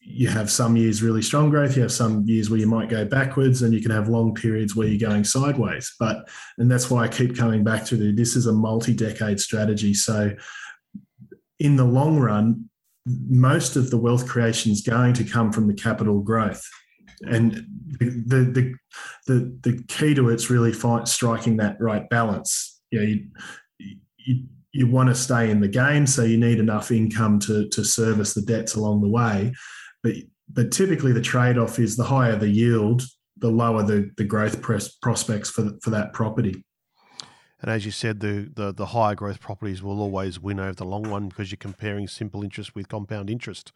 you 0.00 0.26
have 0.26 0.50
some 0.50 0.74
years 0.74 1.02
really 1.02 1.20
strong 1.20 1.50
growth 1.50 1.76
you 1.76 1.82
have 1.82 1.92
some 1.92 2.24
years 2.26 2.48
where 2.48 2.58
you 2.58 2.66
might 2.66 2.88
go 2.88 3.04
backwards 3.04 3.60
and 3.60 3.74
you 3.74 3.82
can 3.82 3.90
have 3.90 4.08
long 4.08 4.34
periods 4.34 4.74
where 4.74 4.88
you're 4.88 5.06
going 5.06 5.22
sideways 5.22 5.94
but 6.00 6.26
and 6.56 6.70
that's 6.70 6.90
why 6.90 7.04
i 7.04 7.08
keep 7.08 7.36
coming 7.36 7.62
back 7.62 7.84
to 7.84 7.94
the, 7.94 8.10
this 8.12 8.34
is 8.34 8.46
a 8.46 8.52
multi-decade 8.52 9.38
strategy 9.38 9.92
so 9.92 10.34
in 11.58 11.76
the 11.76 11.84
long 11.84 12.18
run 12.18 12.70
most 13.28 13.76
of 13.76 13.90
the 13.90 13.98
wealth 13.98 14.26
creation 14.26 14.72
is 14.72 14.82
going 14.82 15.14
to 15.14 15.24
come 15.24 15.52
from 15.52 15.66
the 15.66 15.74
capital 15.74 16.20
growth. 16.20 16.68
And 17.22 17.66
the, 17.98 18.50
the, 18.52 18.74
the, 19.26 19.58
the 19.62 19.82
key 19.88 20.14
to 20.14 20.28
it's 20.28 20.50
really 20.50 20.72
find, 20.72 21.08
striking 21.08 21.56
that 21.58 21.76
right 21.80 22.08
balance. 22.08 22.80
You, 22.90 23.00
know, 23.00 23.06
you, 23.06 23.26
you, 24.18 24.44
you 24.72 24.86
want 24.86 25.08
to 25.08 25.14
stay 25.14 25.50
in 25.50 25.60
the 25.60 25.68
game, 25.68 26.06
so 26.06 26.22
you 26.22 26.38
need 26.38 26.58
enough 26.58 26.90
income 26.90 27.38
to, 27.40 27.68
to 27.68 27.84
service 27.84 28.34
the 28.34 28.42
debts 28.42 28.74
along 28.74 29.02
the 29.02 29.08
way. 29.08 29.52
But, 30.02 30.14
but 30.52 30.70
typically, 30.70 31.12
the 31.12 31.20
trade 31.20 31.58
off 31.58 31.78
is 31.78 31.96
the 31.96 32.04
higher 32.04 32.36
the 32.36 32.48
yield, 32.48 33.02
the 33.36 33.50
lower 33.50 33.82
the, 33.82 34.10
the 34.16 34.24
growth 34.24 34.60
prospects 34.62 35.50
for, 35.50 35.70
for 35.82 35.90
that 35.90 36.12
property. 36.12 36.64
And 37.60 37.70
as 37.70 37.84
you 37.84 37.90
said, 37.90 38.20
the, 38.20 38.50
the, 38.54 38.72
the 38.72 38.86
higher 38.86 39.16
growth 39.16 39.40
properties 39.40 39.82
will 39.82 40.00
always 40.00 40.38
win 40.38 40.60
over 40.60 40.74
the 40.74 40.84
long 40.84 41.10
one 41.10 41.28
because 41.28 41.50
you're 41.50 41.56
comparing 41.56 42.06
simple 42.06 42.44
interest 42.44 42.74
with 42.74 42.88
compound 42.88 43.28
interest. 43.28 43.72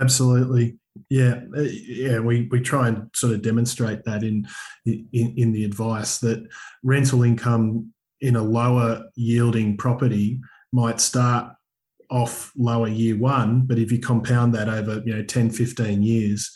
Absolutely, 0.00 0.78
yeah, 1.08 1.40
uh, 1.56 1.62
yeah. 1.62 2.18
We, 2.20 2.48
we 2.50 2.60
try 2.60 2.88
and 2.88 3.10
sort 3.14 3.34
of 3.34 3.42
demonstrate 3.42 4.04
that 4.04 4.22
in, 4.22 4.46
in 4.86 5.34
in 5.36 5.52
the 5.52 5.64
advice 5.64 6.18
that 6.18 6.46
rental 6.82 7.22
income 7.22 7.92
in 8.20 8.36
a 8.36 8.42
lower 8.42 9.04
yielding 9.14 9.76
property 9.76 10.40
might 10.72 11.00
start 11.00 11.52
off 12.10 12.52
lower 12.56 12.88
year 12.88 13.16
one, 13.16 13.62
but 13.66 13.78
if 13.78 13.92
you 13.92 13.98
compound 13.98 14.54
that 14.54 14.68
over 14.68 15.02
you 15.04 15.14
know 15.14 15.22
10, 15.22 15.50
15 15.50 16.02
years, 16.02 16.50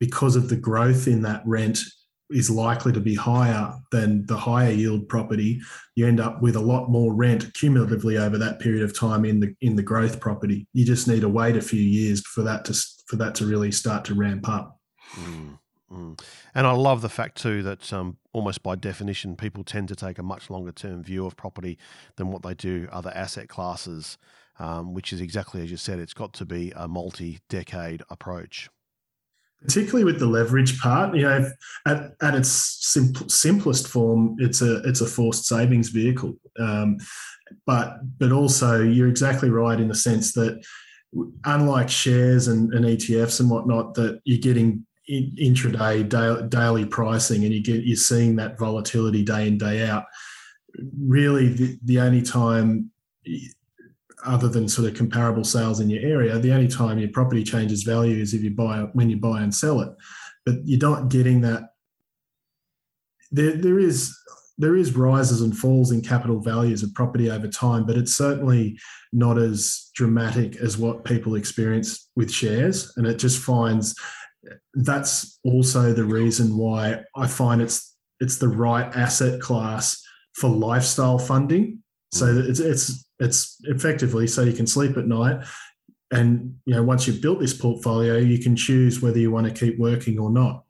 because 0.00 0.36
of 0.36 0.48
the 0.48 0.56
growth 0.56 1.06
in 1.06 1.22
that 1.22 1.42
rent 1.46 1.78
is 2.30 2.50
likely 2.50 2.92
to 2.92 3.00
be 3.00 3.14
higher 3.14 3.72
than 3.92 4.26
the 4.26 4.36
higher 4.36 4.72
yield 4.72 5.08
property, 5.08 5.60
you 5.94 6.06
end 6.06 6.18
up 6.18 6.42
with 6.42 6.56
a 6.56 6.60
lot 6.60 6.90
more 6.90 7.14
rent 7.14 7.52
cumulatively 7.54 8.18
over 8.18 8.36
that 8.36 8.58
period 8.58 8.82
of 8.82 8.98
time 8.98 9.24
in 9.24 9.38
the 9.40 9.54
in 9.60 9.76
the 9.76 9.82
growth 9.82 10.20
property. 10.20 10.66
You 10.72 10.84
just 10.84 11.06
need 11.06 11.20
to 11.20 11.28
wait 11.28 11.56
a 11.56 11.62
few 11.62 11.80
years 11.80 12.20
for 12.26 12.42
that 12.42 12.64
to 12.66 12.74
for 13.06 13.16
that 13.16 13.34
to 13.36 13.46
really 13.46 13.72
start 13.72 14.04
to 14.06 14.14
ramp 14.14 14.48
up. 14.48 14.78
Mm, 15.14 15.58
mm. 15.92 16.20
And 16.54 16.66
I 16.66 16.72
love 16.72 17.02
the 17.02 17.08
fact 17.08 17.40
too 17.40 17.62
that 17.62 17.92
um, 17.92 18.16
almost 18.32 18.62
by 18.62 18.74
definition, 18.74 19.36
people 19.36 19.64
tend 19.64 19.88
to 19.88 19.96
take 19.96 20.18
a 20.18 20.22
much 20.22 20.50
longer 20.50 20.72
term 20.72 21.02
view 21.02 21.26
of 21.26 21.36
property 21.36 21.78
than 22.16 22.30
what 22.30 22.42
they 22.42 22.54
do 22.54 22.88
other 22.90 23.12
asset 23.14 23.48
classes, 23.48 24.18
um, 24.58 24.94
which 24.94 25.12
is 25.12 25.20
exactly 25.20 25.62
as 25.62 25.70
you 25.70 25.76
said. 25.76 25.98
It's 25.98 26.14
got 26.14 26.32
to 26.34 26.44
be 26.44 26.72
a 26.76 26.88
multi 26.88 27.40
decade 27.48 28.02
approach 28.10 28.68
particularly 29.62 30.04
with 30.04 30.18
the 30.18 30.26
leverage 30.26 30.78
part. 30.80 31.14
You 31.14 31.22
know, 31.22 31.50
at, 31.86 32.12
at 32.22 32.34
its 32.34 32.50
simple, 32.80 33.28
simplest 33.28 33.88
form, 33.88 34.36
it's 34.38 34.62
a 34.62 34.76
it's 34.82 35.00
a 35.00 35.06
forced 35.06 35.46
savings 35.46 35.88
vehicle. 35.88 36.36
Um, 36.58 36.98
but 37.66 37.98
but 38.18 38.32
also, 38.32 38.82
you're 38.82 39.08
exactly 39.08 39.50
right 39.50 39.80
in 39.80 39.88
the 39.88 39.94
sense 39.94 40.32
that 40.34 40.62
unlike 41.44 41.88
shares 41.88 42.48
and, 42.48 42.72
and 42.72 42.84
ETFs 42.84 43.40
and 43.40 43.50
whatnot, 43.50 43.94
that 43.94 44.20
you're 44.24 44.38
getting 44.38 44.86
intraday 45.08 46.48
daily 46.50 46.84
pricing 46.84 47.44
and 47.44 47.54
you 47.54 47.62
get 47.62 47.84
you're 47.84 47.96
seeing 47.96 48.34
that 48.36 48.58
volatility 48.58 49.24
day 49.24 49.46
in 49.46 49.56
day 49.56 49.86
out. 49.86 50.04
Really, 50.98 51.48
the, 51.48 51.78
the 51.84 52.00
only 52.00 52.22
time 52.22 52.90
other 54.24 54.48
than 54.48 54.68
sort 54.68 54.88
of 54.88 54.94
comparable 54.94 55.44
sales 55.44 55.80
in 55.80 55.88
your 55.88 56.02
area, 56.02 56.38
the 56.38 56.52
only 56.52 56.68
time 56.68 56.98
your 56.98 57.08
property 57.10 57.44
changes 57.44 57.84
value 57.84 58.20
is 58.20 58.34
if 58.34 58.42
you 58.42 58.50
buy 58.50 58.80
when 58.92 59.08
you 59.08 59.16
buy 59.16 59.42
and 59.42 59.54
sell 59.54 59.80
it. 59.80 59.90
But 60.44 60.56
you're 60.64 60.80
not 60.80 61.08
getting 61.08 61.40
that. 61.42 61.70
There, 63.32 63.56
there 63.56 63.78
is 63.78 64.16
there 64.58 64.76
is 64.76 64.96
rises 64.96 65.42
and 65.42 65.56
falls 65.56 65.92
in 65.92 66.00
capital 66.00 66.40
values 66.40 66.82
of 66.82 66.94
property 66.94 67.30
over 67.30 67.48
time, 67.48 67.84
but 67.84 67.96
it's 67.96 68.16
certainly 68.16 68.78
not 69.12 69.38
as 69.38 69.90
dramatic 69.94 70.56
as 70.56 70.78
what 70.78 71.04
people 71.04 71.34
experience 71.34 72.08
with 72.16 72.30
shares. 72.30 72.92
And 72.96 73.06
it 73.06 73.18
just 73.18 73.42
finds 73.42 73.94
that's 74.74 75.38
also 75.44 75.92
the 75.92 76.04
reason 76.04 76.56
why 76.56 77.02
I 77.16 77.26
find 77.26 77.60
it's 77.60 77.96
it's 78.20 78.38
the 78.38 78.48
right 78.48 78.94
asset 78.96 79.40
class 79.40 80.02
for 80.34 80.48
lifestyle 80.48 81.18
funding. 81.18 81.82
So 82.12 82.26
mm. 82.26 82.48
it's 82.48 82.60
it's 82.60 83.08
it's 83.18 83.56
effectively 83.64 84.26
so 84.26 84.42
you 84.42 84.52
can 84.52 84.66
sleep 84.66 84.96
at 84.96 85.06
night. 85.06 85.44
And 86.12 86.56
you 86.66 86.74
know, 86.74 86.82
once 86.82 87.06
you've 87.06 87.20
built 87.22 87.40
this 87.40 87.54
portfolio, 87.54 88.16
you 88.16 88.38
can 88.38 88.56
choose 88.56 89.02
whether 89.02 89.18
you 89.18 89.30
want 89.30 89.46
to 89.46 89.52
keep 89.52 89.78
working 89.78 90.18
or 90.18 90.30
not. 90.30 90.65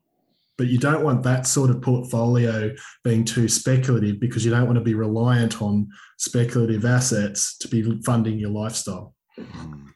But 0.59 0.69
you 0.69 0.79
don't 0.79 1.05
want 1.05 1.23
that 1.25 1.47
sort 1.47 1.71
of 1.71 1.83
portfolio 1.83 2.75
being 3.05 3.25
too 3.25 3.49
speculative 3.49 4.19
because 4.19 4.45
you 4.45 4.51
don't 4.51 4.67
want 4.67 4.79
to 4.79 4.85
be 4.85 4.95
reliant 4.95 5.61
on 5.61 5.89
speculative 6.17 6.85
assets 6.85 7.59
to 7.59 7.69
be 7.69 8.01
funding 8.03 8.39
your 8.39 8.51
lifestyle. 8.51 9.15
Hmm. 9.39 9.89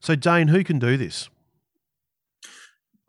So, 0.00 0.16
Dane, 0.16 0.48
who 0.48 0.64
can 0.64 0.78
do 0.78 0.96
this? 0.96 1.28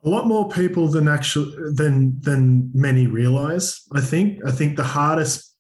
a 0.04 0.10
lot 0.10 0.28
more 0.28 0.50
people 0.50 0.88
than 0.88 1.08
actually 1.08 1.54
than 1.74 2.20
than 2.22 2.72
many 2.74 3.08
realize 3.08 3.82
i 3.94 4.02
think 4.02 4.40
i 4.46 4.52
think 4.52 4.76
the 4.76 4.84
hardest 4.84 5.56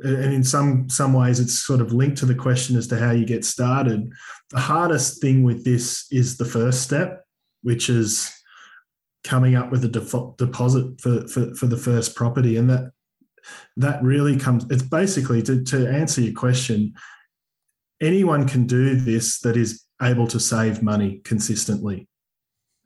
and 0.00 0.32
in 0.32 0.44
some 0.44 0.88
some 0.88 1.12
ways 1.12 1.40
it's 1.40 1.62
sort 1.62 1.80
of 1.80 1.92
linked 1.92 2.18
to 2.18 2.26
the 2.26 2.34
question 2.34 2.76
as 2.76 2.86
to 2.86 2.98
how 2.98 3.10
you 3.10 3.24
get 3.24 3.44
started 3.44 4.12
the 4.50 4.60
hardest 4.60 5.20
thing 5.20 5.42
with 5.42 5.64
this 5.64 6.06
is 6.10 6.36
the 6.36 6.44
first 6.44 6.82
step 6.82 7.24
which 7.62 7.88
is 7.88 8.30
coming 9.24 9.54
up 9.54 9.70
with 9.70 9.84
a 9.84 9.88
default 9.88 10.38
deposit 10.38 11.00
for, 11.00 11.26
for, 11.28 11.54
for 11.54 11.66
the 11.66 11.76
first 11.76 12.14
property 12.14 12.56
and 12.56 12.68
that 12.70 12.92
that 13.76 14.02
really 14.02 14.36
comes 14.36 14.64
it's 14.70 14.82
basically 14.82 15.42
to, 15.42 15.62
to 15.64 15.88
answer 15.88 16.20
your 16.20 16.34
question 16.34 16.94
anyone 18.00 18.46
can 18.46 18.66
do 18.66 18.94
this 18.94 19.40
that 19.40 19.56
is 19.56 19.84
able 20.02 20.26
to 20.26 20.40
save 20.40 20.82
money 20.82 21.20
consistently 21.24 22.08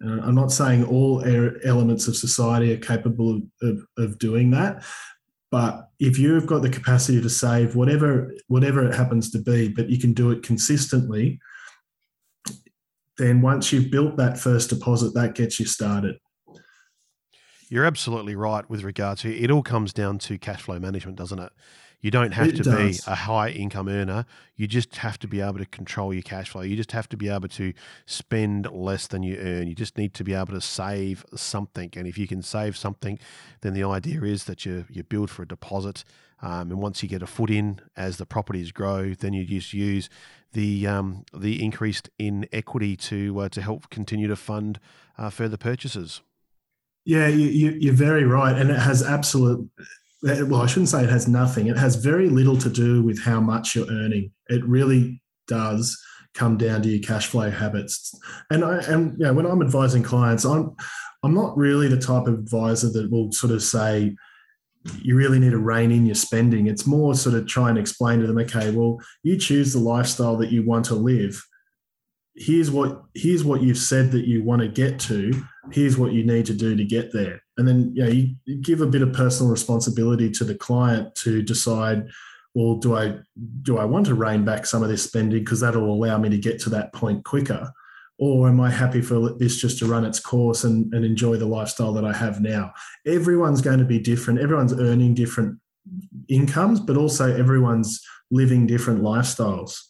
i'm 0.02 0.34
not 0.34 0.52
saying 0.52 0.84
all 0.84 1.24
elements 1.64 2.08
of 2.08 2.16
society 2.16 2.72
are 2.72 2.78
capable 2.78 3.36
of, 3.36 3.42
of, 3.62 3.86
of 3.98 4.18
doing 4.18 4.50
that 4.50 4.82
but 5.50 5.88
if 5.98 6.18
you've 6.18 6.46
got 6.46 6.62
the 6.62 6.68
capacity 6.68 7.20
to 7.22 7.30
save 7.30 7.74
whatever 7.74 8.34
whatever 8.48 8.86
it 8.86 8.94
happens 8.94 9.30
to 9.30 9.38
be, 9.38 9.68
but 9.68 9.88
you 9.88 9.98
can 9.98 10.12
do 10.12 10.30
it 10.30 10.42
consistently, 10.42 11.40
then 13.16 13.40
once 13.40 13.72
you've 13.72 13.90
built 13.90 14.16
that 14.16 14.38
first 14.38 14.70
deposit, 14.70 15.14
that 15.14 15.34
gets 15.34 15.58
you 15.58 15.66
started. 15.66 16.18
You're 17.70 17.84
absolutely 17.84 18.34
right 18.34 18.68
with 18.68 18.82
regards 18.82 19.22
to 19.22 19.36
it 19.36 19.50
all 19.50 19.62
comes 19.62 19.92
down 19.92 20.18
to 20.20 20.38
cash 20.38 20.62
flow 20.62 20.78
management, 20.78 21.18
doesn't 21.18 21.38
it? 21.38 21.52
You 22.00 22.12
don't 22.12 22.30
have 22.32 22.48
it 22.48 22.56
to 22.56 22.62
does. 22.62 23.00
be 23.04 23.10
a 23.10 23.14
high 23.14 23.50
income 23.50 23.88
earner. 23.88 24.24
You 24.54 24.68
just 24.68 24.96
have 24.96 25.18
to 25.18 25.26
be 25.26 25.40
able 25.40 25.58
to 25.58 25.66
control 25.66 26.14
your 26.14 26.22
cash 26.22 26.50
flow. 26.50 26.62
You 26.62 26.76
just 26.76 26.92
have 26.92 27.08
to 27.08 27.16
be 27.16 27.28
able 27.28 27.48
to 27.48 27.72
spend 28.06 28.70
less 28.70 29.08
than 29.08 29.24
you 29.24 29.36
earn. 29.36 29.66
You 29.66 29.74
just 29.74 29.98
need 29.98 30.14
to 30.14 30.22
be 30.22 30.32
able 30.32 30.54
to 30.54 30.60
save 30.60 31.24
something. 31.34 31.90
And 31.96 32.06
if 32.06 32.16
you 32.16 32.28
can 32.28 32.40
save 32.40 32.76
something, 32.76 33.18
then 33.62 33.74
the 33.74 33.82
idea 33.82 34.22
is 34.22 34.44
that 34.44 34.64
you, 34.64 34.84
you 34.88 35.02
build 35.02 35.28
for 35.28 35.42
a 35.42 35.48
deposit. 35.48 36.04
Um, 36.40 36.70
and 36.70 36.80
once 36.80 37.02
you 37.02 37.08
get 37.08 37.20
a 37.20 37.26
foot 37.26 37.50
in 37.50 37.80
as 37.96 38.16
the 38.16 38.26
properties 38.26 38.70
grow, 38.70 39.14
then 39.14 39.32
you 39.32 39.44
just 39.44 39.72
use 39.72 40.08
the 40.52 40.86
um, 40.86 41.24
the 41.34 41.62
increased 41.62 42.08
in 42.16 42.46
equity 42.52 42.96
to 42.96 43.40
uh, 43.40 43.48
to 43.48 43.60
help 43.60 43.90
continue 43.90 44.28
to 44.28 44.36
fund 44.36 44.78
uh, 45.18 45.30
further 45.30 45.56
purchases. 45.56 46.22
Yeah, 47.04 47.28
you, 47.28 47.90
are 47.90 47.94
very 47.94 48.24
right, 48.24 48.56
and 48.56 48.70
it 48.70 48.78
has 48.78 49.02
absolute 49.02 49.70
well, 50.22 50.62
I 50.62 50.66
shouldn't 50.66 50.88
say 50.88 51.04
it 51.04 51.10
has 51.10 51.28
nothing. 51.28 51.68
It 51.68 51.78
has 51.78 51.96
very 51.96 52.28
little 52.28 52.56
to 52.58 52.68
do 52.68 53.02
with 53.02 53.22
how 53.22 53.40
much 53.40 53.76
you're 53.76 53.88
earning. 53.88 54.32
It 54.48 54.64
really 54.64 55.22
does 55.46 55.96
come 56.34 56.56
down 56.56 56.82
to 56.82 56.88
your 56.88 57.02
cash 57.02 57.28
flow 57.28 57.50
habits. 57.50 58.14
And 58.50 58.64
I 58.64 58.78
and 58.78 59.12
you 59.12 59.26
know, 59.26 59.32
when 59.32 59.46
I'm 59.46 59.62
advising 59.62 60.02
clients, 60.02 60.44
I'm 60.44 60.74
I'm 61.22 61.34
not 61.34 61.56
really 61.56 61.88
the 61.88 62.00
type 62.00 62.26
of 62.26 62.34
advisor 62.34 62.90
that 62.90 63.10
will 63.10 63.32
sort 63.32 63.52
of 63.52 63.62
say 63.62 64.16
you 65.02 65.16
really 65.16 65.38
need 65.38 65.50
to 65.50 65.58
rein 65.58 65.90
in 65.90 66.06
your 66.06 66.14
spending. 66.14 66.66
It's 66.66 66.86
more 66.86 67.14
sort 67.14 67.34
of 67.34 67.46
try 67.46 67.68
and 67.68 67.78
explain 67.78 68.20
to 68.20 68.26
them, 68.26 68.38
okay, 68.38 68.70
well, 68.70 68.98
you 69.22 69.36
choose 69.36 69.72
the 69.72 69.80
lifestyle 69.80 70.36
that 70.38 70.52
you 70.52 70.64
want 70.64 70.84
to 70.86 70.94
live. 70.94 71.44
Here's 72.40 72.70
what 72.70 73.02
here's 73.14 73.44
what 73.44 73.62
you've 73.62 73.78
said 73.78 74.12
that 74.12 74.26
you 74.26 74.42
want 74.44 74.62
to 74.62 74.68
get 74.68 75.00
to. 75.00 75.32
Here's 75.72 75.98
what 75.98 76.12
you 76.12 76.24
need 76.24 76.46
to 76.46 76.54
do 76.54 76.76
to 76.76 76.84
get 76.84 77.12
there. 77.12 77.42
And 77.56 77.66
then 77.66 77.92
you, 77.94 78.04
know, 78.04 78.10
you, 78.10 78.56
give 78.62 78.80
a 78.80 78.86
bit 78.86 79.02
of 79.02 79.12
personal 79.12 79.50
responsibility 79.50 80.30
to 80.30 80.44
the 80.44 80.54
client 80.54 81.14
to 81.16 81.42
decide 81.42 82.06
well 82.54 82.76
do 82.76 82.96
i 82.96 83.14
do 83.62 83.76
i 83.76 83.84
want 83.84 84.06
to 84.06 84.14
rein 84.14 84.44
back 84.44 84.66
some 84.66 84.82
of 84.82 84.88
this 84.88 85.02
spending? 85.02 85.42
Because 85.42 85.60
that'll 85.60 85.92
allow 85.92 86.16
me 86.18 86.28
to 86.28 86.38
get 86.38 86.60
to 86.60 86.70
that 86.70 86.92
point 86.92 87.24
quicker. 87.24 87.72
Or 88.20 88.48
am 88.48 88.60
i 88.60 88.70
happy 88.70 89.02
for 89.02 89.34
this 89.34 89.56
just 89.60 89.78
to 89.80 89.86
run 89.86 90.04
its 90.04 90.20
course 90.20 90.64
and, 90.64 90.92
and 90.94 91.04
enjoy 91.04 91.36
the 91.36 91.46
lifestyle 91.46 91.92
that 91.94 92.04
i 92.04 92.12
have 92.12 92.40
now? 92.40 92.72
Everyone's 93.06 93.60
going 93.60 93.78
to 93.80 93.84
be 93.84 93.98
different. 93.98 94.40
Everyone's 94.40 94.72
earning 94.72 95.14
different 95.14 95.58
incomes 96.28 96.80
but 96.80 96.96
also 96.96 97.34
everyone's 97.34 98.00
living 98.30 98.66
different 98.66 99.00
lifestyles 99.00 99.87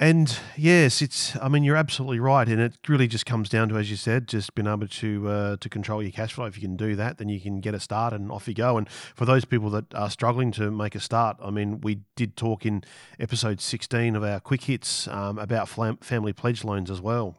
and 0.00 0.34
yes, 0.56 1.02
it's. 1.02 1.36
I 1.36 1.48
mean, 1.48 1.62
you're 1.62 1.76
absolutely 1.76 2.20
right, 2.20 2.48
and 2.48 2.58
it 2.58 2.78
really 2.88 3.06
just 3.06 3.26
comes 3.26 3.50
down 3.50 3.68
to, 3.68 3.76
as 3.76 3.90
you 3.90 3.98
said, 3.98 4.28
just 4.28 4.54
being 4.54 4.66
able 4.66 4.88
to 4.88 5.28
uh, 5.28 5.56
to 5.58 5.68
control 5.68 6.02
your 6.02 6.10
cash 6.10 6.32
flow. 6.32 6.46
If 6.46 6.56
you 6.56 6.62
can 6.62 6.74
do 6.74 6.96
that, 6.96 7.18
then 7.18 7.28
you 7.28 7.38
can 7.38 7.60
get 7.60 7.74
a 7.74 7.80
start, 7.80 8.14
and 8.14 8.32
off 8.32 8.48
you 8.48 8.54
go. 8.54 8.78
And 8.78 8.88
for 8.88 9.26
those 9.26 9.44
people 9.44 9.68
that 9.70 9.94
are 9.94 10.08
struggling 10.08 10.52
to 10.52 10.70
make 10.70 10.94
a 10.94 11.00
start, 11.00 11.36
I 11.42 11.50
mean, 11.50 11.82
we 11.82 12.00
did 12.16 12.34
talk 12.34 12.64
in 12.64 12.82
episode 13.20 13.60
16 13.60 14.16
of 14.16 14.24
our 14.24 14.40
quick 14.40 14.62
hits 14.64 15.06
um, 15.08 15.38
about 15.38 15.68
family 15.68 16.32
pledge 16.32 16.64
loans 16.64 16.90
as 16.90 17.02
well. 17.02 17.36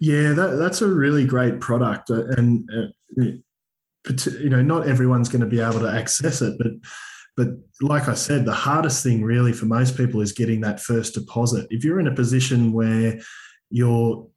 Yeah, 0.00 0.34
that, 0.34 0.56
that's 0.58 0.82
a 0.82 0.86
really 0.86 1.24
great 1.24 1.60
product, 1.60 2.10
uh, 2.10 2.26
and 2.36 2.68
uh, 2.76 3.22
you 4.06 4.50
know, 4.50 4.60
not 4.60 4.86
everyone's 4.86 5.30
going 5.30 5.40
to 5.40 5.46
be 5.46 5.60
able 5.60 5.80
to 5.80 5.90
access 5.90 6.42
it, 6.42 6.58
but 6.58 6.72
but 7.36 7.48
like 7.80 8.08
I 8.08 8.14
said, 8.14 8.44
the 8.44 8.52
hardest 8.52 9.02
thing 9.02 9.22
really 9.22 9.52
for 9.52 9.66
most 9.66 9.96
people 9.96 10.20
is 10.20 10.32
getting 10.32 10.60
that 10.60 10.80
first 10.80 11.14
deposit. 11.14 11.66
If 11.70 11.84
you're 11.84 12.00
in 12.00 12.06
a 12.06 12.14
position 12.14 12.72
where 12.72 13.20
you're 13.70 14.28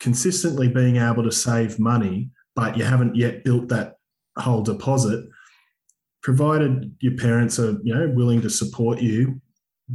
consistently 0.00 0.68
being 0.68 0.96
able 0.96 1.24
to 1.24 1.32
save 1.32 1.78
money, 1.78 2.30
but 2.56 2.76
you 2.76 2.84
haven't 2.84 3.16
yet 3.16 3.44
built 3.44 3.68
that 3.68 3.96
whole 4.38 4.62
deposit, 4.62 5.26
provided 6.22 6.94
your 7.00 7.16
parents 7.16 7.58
are 7.58 7.78
you 7.82 7.94
know 7.94 8.08
willing 8.14 8.40
to 8.42 8.50
support 8.50 9.00
you 9.00 9.40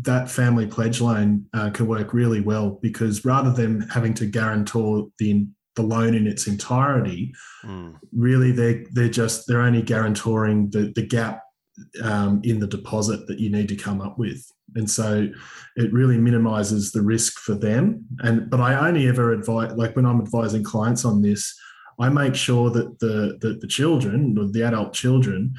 that 0.01 0.29
family 0.29 0.65
pledge 0.65 0.99
loan 0.99 1.45
uh, 1.53 1.69
can 1.69 1.87
work 1.87 2.13
really 2.13 2.41
well 2.41 2.79
because 2.81 3.23
rather 3.23 3.51
than 3.51 3.81
having 3.89 4.13
to 4.15 4.25
guarantor 4.25 5.07
the 5.19 5.47
the 5.75 5.81
loan 5.81 6.13
in 6.13 6.27
its 6.27 6.45
entirety, 6.45 7.33
mm. 7.63 7.95
really 8.15 8.51
they 8.51 8.85
they're 8.91 9.09
just 9.09 9.47
they're 9.47 9.61
only 9.61 9.81
guarantoring 9.81 10.71
the 10.71 10.91
the 10.95 11.05
gap 11.05 11.41
um, 12.03 12.41
in 12.43 12.59
the 12.59 12.67
deposit 12.67 13.27
that 13.27 13.39
you 13.39 13.49
need 13.49 13.69
to 13.69 13.75
come 13.75 14.01
up 14.01 14.17
with, 14.17 14.45
and 14.75 14.89
so 14.89 15.27
it 15.75 15.93
really 15.93 16.17
minimises 16.17 16.91
the 16.91 17.01
risk 17.01 17.39
for 17.39 17.55
them. 17.55 18.05
And 18.19 18.49
but 18.49 18.59
I 18.59 18.87
only 18.87 19.07
ever 19.07 19.31
advise 19.31 19.73
like 19.73 19.95
when 19.95 20.05
I'm 20.05 20.21
advising 20.21 20.63
clients 20.63 21.05
on 21.05 21.21
this, 21.21 21.53
I 21.99 22.09
make 22.09 22.35
sure 22.35 22.69
that 22.71 22.99
the 22.99 23.37
that 23.41 23.61
the 23.61 23.67
children 23.67 24.37
or 24.37 24.47
the 24.47 24.63
adult 24.63 24.93
children 24.93 25.53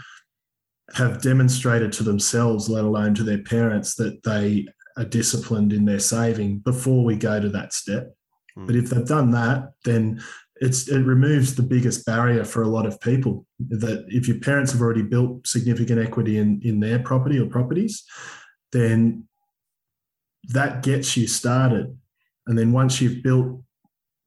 have 0.95 1.23
demonstrated 1.23 1.93
to 1.93 2.03
themselves, 2.03 2.69
let 2.69 2.85
alone 2.85 3.15
to 3.15 3.23
their 3.23 3.43
parents, 3.43 3.95
that 3.97 4.23
they 4.23 4.67
are 4.97 5.05
disciplined 5.05 5.73
in 5.73 5.85
their 5.85 5.99
saving 5.99 6.59
before 6.59 7.05
we 7.05 7.17
go 7.17 7.41
to 7.41 7.49
that 7.49 7.73
step. 7.73 8.15
Mm. 8.57 8.67
But 8.67 8.77
if 8.77 8.91
they've 8.91 9.07
done 9.07 9.31
that, 9.33 9.73
then 9.85 10.23
it's 10.57 10.89
it 10.89 11.01
removes 11.01 11.55
the 11.55 11.63
biggest 11.63 12.07
barrier 12.07 12.45
for 12.45 12.63
a 12.63 12.69
lot 12.69 12.87
of 12.87 13.01
people. 13.01 13.47
That 13.59 14.05
if 14.09 14.29
your 14.29 14.39
parents 14.39 14.73
have 14.73 14.81
already 14.81 15.03
built 15.03 15.47
significant 15.47 16.01
equity 16.01 16.39
in 16.39 16.61
in 16.63 16.81
their 16.81 16.99
property 16.99 17.39
or 17.39 17.47
properties, 17.47 18.05
then 18.73 19.25
that 20.49 20.83
gets 20.83 21.17
you 21.17 21.27
started. 21.27 21.97
And 22.47 22.59
then 22.59 22.73
once 22.73 23.01
you've 23.01 23.23
built, 23.23 23.63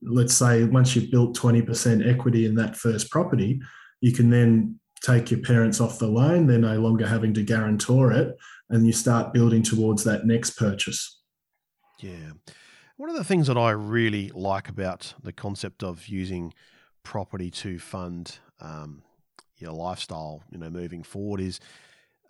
let's 0.01 0.33
say, 0.33 0.63
once 0.63 0.95
you've 0.95 1.11
built 1.11 1.37
20% 1.37 2.11
equity 2.11 2.45
in 2.45 2.55
that 2.55 2.75
first 2.75 3.11
property, 3.11 3.61
you 4.01 4.11
can 4.11 4.29
then 4.29 4.79
take 5.03 5.29
your 5.29 5.41
parents 5.41 5.79
off 5.79 5.99
the 5.99 6.07
loan. 6.07 6.47
They're 6.47 6.57
no 6.57 6.79
longer 6.79 7.07
having 7.07 7.33
to 7.35 7.43
guarantor 7.43 8.11
it, 8.11 8.35
and 8.69 8.85
you 8.85 8.93
start 8.93 9.33
building 9.33 9.63
towards 9.63 10.03
that 10.03 10.25
next 10.25 10.51
purchase. 10.51 11.19
Yeah. 11.99 12.31
One 12.97 13.11
of 13.11 13.15
the 13.15 13.23
things 13.23 13.45
that 13.45 13.57
I 13.57 13.69
really 13.69 14.31
like 14.33 14.69
about 14.69 15.13
the 15.21 15.31
concept 15.31 15.83
of 15.83 16.07
using 16.07 16.51
property 17.03 17.51
to 17.51 17.77
fund 17.77 18.39
um, 18.59 19.03
your 19.57 19.71
lifestyle, 19.71 20.41
you 20.49 20.57
know, 20.57 20.71
moving 20.71 21.03
forward 21.03 21.39
is, 21.39 21.59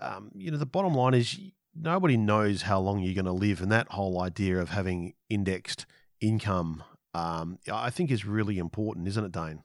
um, 0.01 0.29
you 0.35 0.51
know, 0.51 0.57
the 0.57 0.65
bottom 0.65 0.93
line 0.93 1.13
is 1.13 1.39
nobody 1.73 2.17
knows 2.17 2.63
how 2.63 2.81
long 2.81 2.99
you're 2.99 3.15
going 3.15 3.23
to 3.23 3.31
live, 3.31 3.61
and 3.61 3.71
that 3.71 3.87
whole 3.91 4.21
idea 4.21 4.59
of 4.59 4.71
having 4.71 5.13
indexed 5.29 5.85
income, 6.19 6.83
um, 7.13 7.59
I 7.71 7.89
think, 7.89 8.11
is 8.11 8.25
really 8.25 8.57
important, 8.57 9.07
isn't 9.07 9.23
it, 9.23 9.31
Dane? 9.31 9.61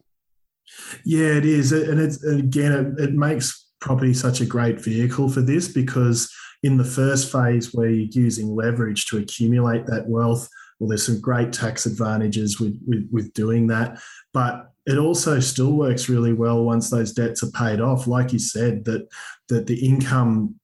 Yeah, 1.04 1.32
it 1.34 1.44
is, 1.44 1.72
and 1.72 1.98
it's 1.98 2.22
again, 2.22 2.94
it, 2.96 3.08
it 3.08 3.12
makes 3.12 3.72
property 3.80 4.14
such 4.14 4.40
a 4.40 4.46
great 4.46 4.80
vehicle 4.80 5.28
for 5.28 5.42
this 5.42 5.66
because 5.66 6.32
in 6.62 6.76
the 6.76 6.84
first 6.84 7.32
phase 7.32 7.74
where 7.74 7.90
you're 7.90 8.08
using 8.12 8.54
leverage 8.54 9.06
to 9.06 9.18
accumulate 9.18 9.84
that 9.86 10.06
wealth, 10.06 10.48
well, 10.78 10.88
there's 10.88 11.06
some 11.06 11.20
great 11.20 11.52
tax 11.52 11.86
advantages 11.86 12.60
with, 12.60 12.78
with, 12.86 13.08
with 13.12 13.32
doing 13.34 13.66
that. 13.68 14.00
But 14.32 14.72
it 14.86 14.98
also 14.98 15.38
still 15.40 15.72
works 15.72 16.08
really 16.08 16.32
well 16.32 16.64
once 16.64 16.90
those 16.90 17.12
debts 17.12 17.42
are 17.42 17.50
paid 17.50 17.80
off. 17.80 18.06
Like 18.06 18.32
you 18.32 18.38
said, 18.38 18.84
that 18.84 19.06
that 19.48 19.66
the 19.66 19.86
income 19.86 20.56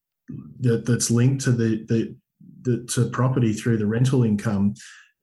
that, 0.59 0.85
that's 0.85 1.09
linked 1.09 1.43
to 1.45 1.51
the, 1.51 1.85
the, 1.87 2.15
the 2.61 2.83
to 2.93 3.09
property 3.09 3.53
through 3.53 3.77
the 3.77 3.87
rental 3.87 4.23
income 4.23 4.73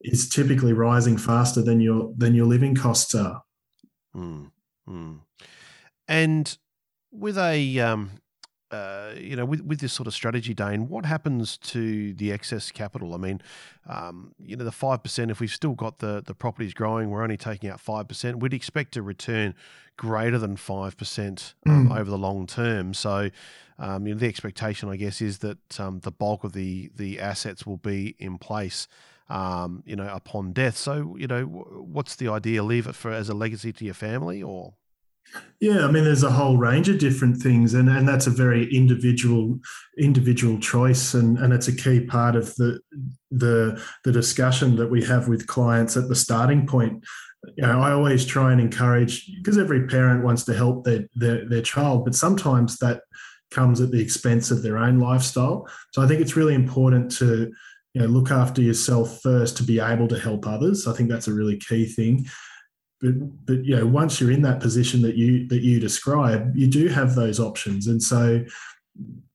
is 0.01 0.29
typically 0.29 0.73
rising 0.73 1.17
faster 1.17 1.63
than 1.63 1.81
your 1.81 2.13
than 2.17 2.35
your 2.35 2.47
living 2.47 2.75
costs 2.75 3.15
are. 3.15 3.43
Mm. 4.15 4.51
Mm. 4.89 5.21
And 6.09 6.59
with 7.11 7.37
a 7.37 7.81
um, 7.81 8.11
uh, 8.71 9.13
you 9.17 9.37
know, 9.37 9.45
with, 9.45 9.61
with 9.61 9.81
this 9.81 9.93
sort 9.93 10.07
of 10.07 10.15
strategy, 10.15 10.53
Dane, 10.53 10.89
what 10.89 11.05
happens 11.05 11.57
to 11.59 12.13
the 12.15 12.33
excess 12.33 12.71
capital? 12.71 13.15
I 13.15 13.19
mean, 13.19 13.41
um, 13.89 14.35
you 14.39 14.57
know, 14.57 14.65
the 14.65 14.73
five 14.73 15.03
percent. 15.03 15.31
If 15.31 15.41
we've 15.41 15.51
still 15.51 15.75
got 15.75 15.99
the 15.99 16.23
the 16.25 16.35
properties 16.35 16.75
growing, 16.75 17.11
we're 17.11 17.23
only 17.23 17.37
taking 17.37 17.71
out 17.71 17.81
five 17.81 18.09
percent. 18.09 18.41
We'd 18.41 18.55
expect 18.55 18.97
a 18.97 19.03
return 19.03 19.55
greater 19.97 20.39
than 20.39 20.57
five 20.57 20.97
percent 20.97 21.55
um, 21.67 21.89
mm. 21.89 21.99
over 21.99 22.11
the 22.11 22.19
long 22.19 22.47
term. 22.47 22.93
So, 22.95 23.31
um, 23.79 24.07
you 24.07 24.15
know, 24.15 24.21
the 24.21 24.27
expectation, 24.27 24.89
I 24.89 24.97
guess, 24.97 25.21
is 25.21 25.39
that 25.39 25.81
um, 25.81 26.01
the 26.01 26.11
bulk 26.11 26.45
of 26.45 26.53
the 26.53 26.91
the 26.97 27.21
assets 27.21 27.67
will 27.67 27.79
be 27.79 28.17
in 28.19 28.39
place. 28.39 28.89
Um, 29.29 29.83
you 29.85 29.97
know, 29.97 30.09
upon 30.15 30.53
death. 30.53 30.77
So, 30.77 31.17
you 31.19 31.27
know, 31.27 31.43
what's 31.43 32.15
the 32.15 32.29
idea? 32.29 32.63
Leave 32.63 32.87
it 32.87 32.95
for 32.95 33.11
as 33.11 33.29
a 33.29 33.35
legacy 33.35 33.73
to 33.73 33.85
your 33.85 33.93
family, 33.95 34.41
or 34.41 34.75
yeah, 35.61 35.87
I 35.87 35.91
mean, 35.91 36.05
there's 36.05 36.23
a 36.23 36.31
whole 36.31 36.59
range 36.59 36.89
of 36.89 36.99
different 36.99 37.39
things, 37.39 37.73
and, 37.73 37.89
and 37.89 38.07
that's 38.07 38.27
a 38.27 38.31
very 38.31 38.73
individual 38.75 39.59
individual 39.99 40.59
choice, 40.59 41.15
and, 41.15 41.39
and 41.39 41.53
it's 41.53 41.69
a 41.69 41.75
key 41.77 42.01
part 42.01 42.37
of 42.37 42.55
the 42.57 42.79
the 43.31 43.83
the 44.05 44.13
discussion 44.13 44.77
that 44.77 44.91
we 44.91 45.03
have 45.05 45.29
with 45.29 45.47
clients 45.47 45.97
at 45.97 46.09
the 46.09 46.15
starting 46.15 46.67
point. 46.67 47.05
You 47.57 47.67
know, 47.67 47.81
I 47.81 47.93
always 47.93 48.27
try 48.27 48.53
and 48.53 48.61
encourage 48.61 49.31
because 49.37 49.57
every 49.57 49.87
parent 49.87 50.25
wants 50.25 50.45
to 50.45 50.55
help 50.55 50.85
their, 50.85 51.09
their 51.15 51.49
their 51.49 51.63
child, 51.63 52.05
but 52.05 52.15
sometimes 52.15 52.77
that 52.79 53.01
comes 53.51 53.81
at 53.81 53.91
the 53.91 54.01
expense 54.01 54.51
of 54.51 54.63
their 54.63 54.77
own 54.77 54.99
lifestyle. 54.99 55.67
So 55.93 56.03
I 56.03 56.07
think 56.07 56.21
it's 56.21 56.37
really 56.37 56.55
important 56.55 57.11
to 57.13 57.51
you 57.95 58.03
know 58.03 58.09
look 58.09 58.31
after 58.31 58.61
yourself 58.61 59.23
first 59.23 59.57
to 59.57 59.63
be 59.63 59.81
able 59.81 60.09
to 60.09 60.19
help 60.19 60.47
others. 60.47 60.87
I 60.87 60.93
think 60.93 61.09
that's 61.09 61.29
a 61.29 61.35
really 61.35 61.57
key 61.57 61.87
thing 61.87 62.27
but 63.01 63.47
but 63.47 63.65
you 63.65 63.77
know 63.77 63.87
once 63.87 64.21
you're 64.21 64.31
in 64.31 64.43
that 64.43 64.61
position 64.61 65.03
that 65.03 65.17
you 65.17 65.47
that 65.49 65.63
you 65.63 65.79
describe 65.79 66.57
you 66.57 66.67
do 66.67 66.89
have 66.89 67.15
those 67.15 67.39
options. 67.39 67.87
And 67.87 68.03
so 68.03 68.45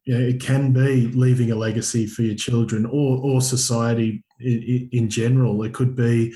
you 0.04 0.17
know, 0.17 0.19
it 0.19 0.41
can 0.41 0.74
be 0.74 1.08
leaving 1.08 1.52
a 1.52 1.56
legacy 1.56 2.08
for 2.08 2.24
your 2.24 2.36
children 2.36 2.86
or 2.86 3.17
or 3.17 3.41
society 3.41 4.24
in, 4.39 5.10
general. 5.10 5.63
It 5.63 5.74
could 5.74 5.95
be 5.95 6.34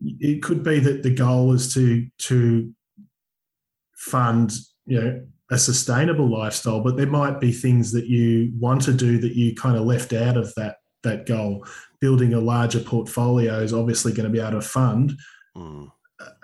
it 0.00 0.42
could 0.42 0.62
be 0.62 0.78
that 0.78 1.02
the 1.02 1.14
goal 1.14 1.52
is 1.52 1.74
to 1.74 2.06
to 2.18 2.72
fund 3.96 4.52
you 4.86 5.00
know 5.00 5.26
a 5.50 5.58
sustainable 5.58 6.30
lifestyle 6.30 6.80
but 6.80 6.96
there 6.96 7.06
might 7.06 7.40
be 7.40 7.50
things 7.50 7.90
that 7.90 8.06
you 8.06 8.52
want 8.56 8.80
to 8.82 8.92
do 8.92 9.18
that 9.18 9.34
you 9.34 9.54
kind 9.54 9.76
of 9.76 9.84
left 9.84 10.12
out 10.12 10.36
of 10.36 10.54
that 10.54 10.76
that 11.02 11.26
goal. 11.26 11.66
Building 12.00 12.34
a 12.34 12.40
larger 12.40 12.78
portfolio 12.78 13.58
is 13.58 13.72
obviously 13.72 14.12
going 14.12 14.26
to 14.26 14.32
be 14.32 14.38
able 14.38 14.60
to 14.60 14.60
fund. 14.60 15.18
Mm 15.56 15.90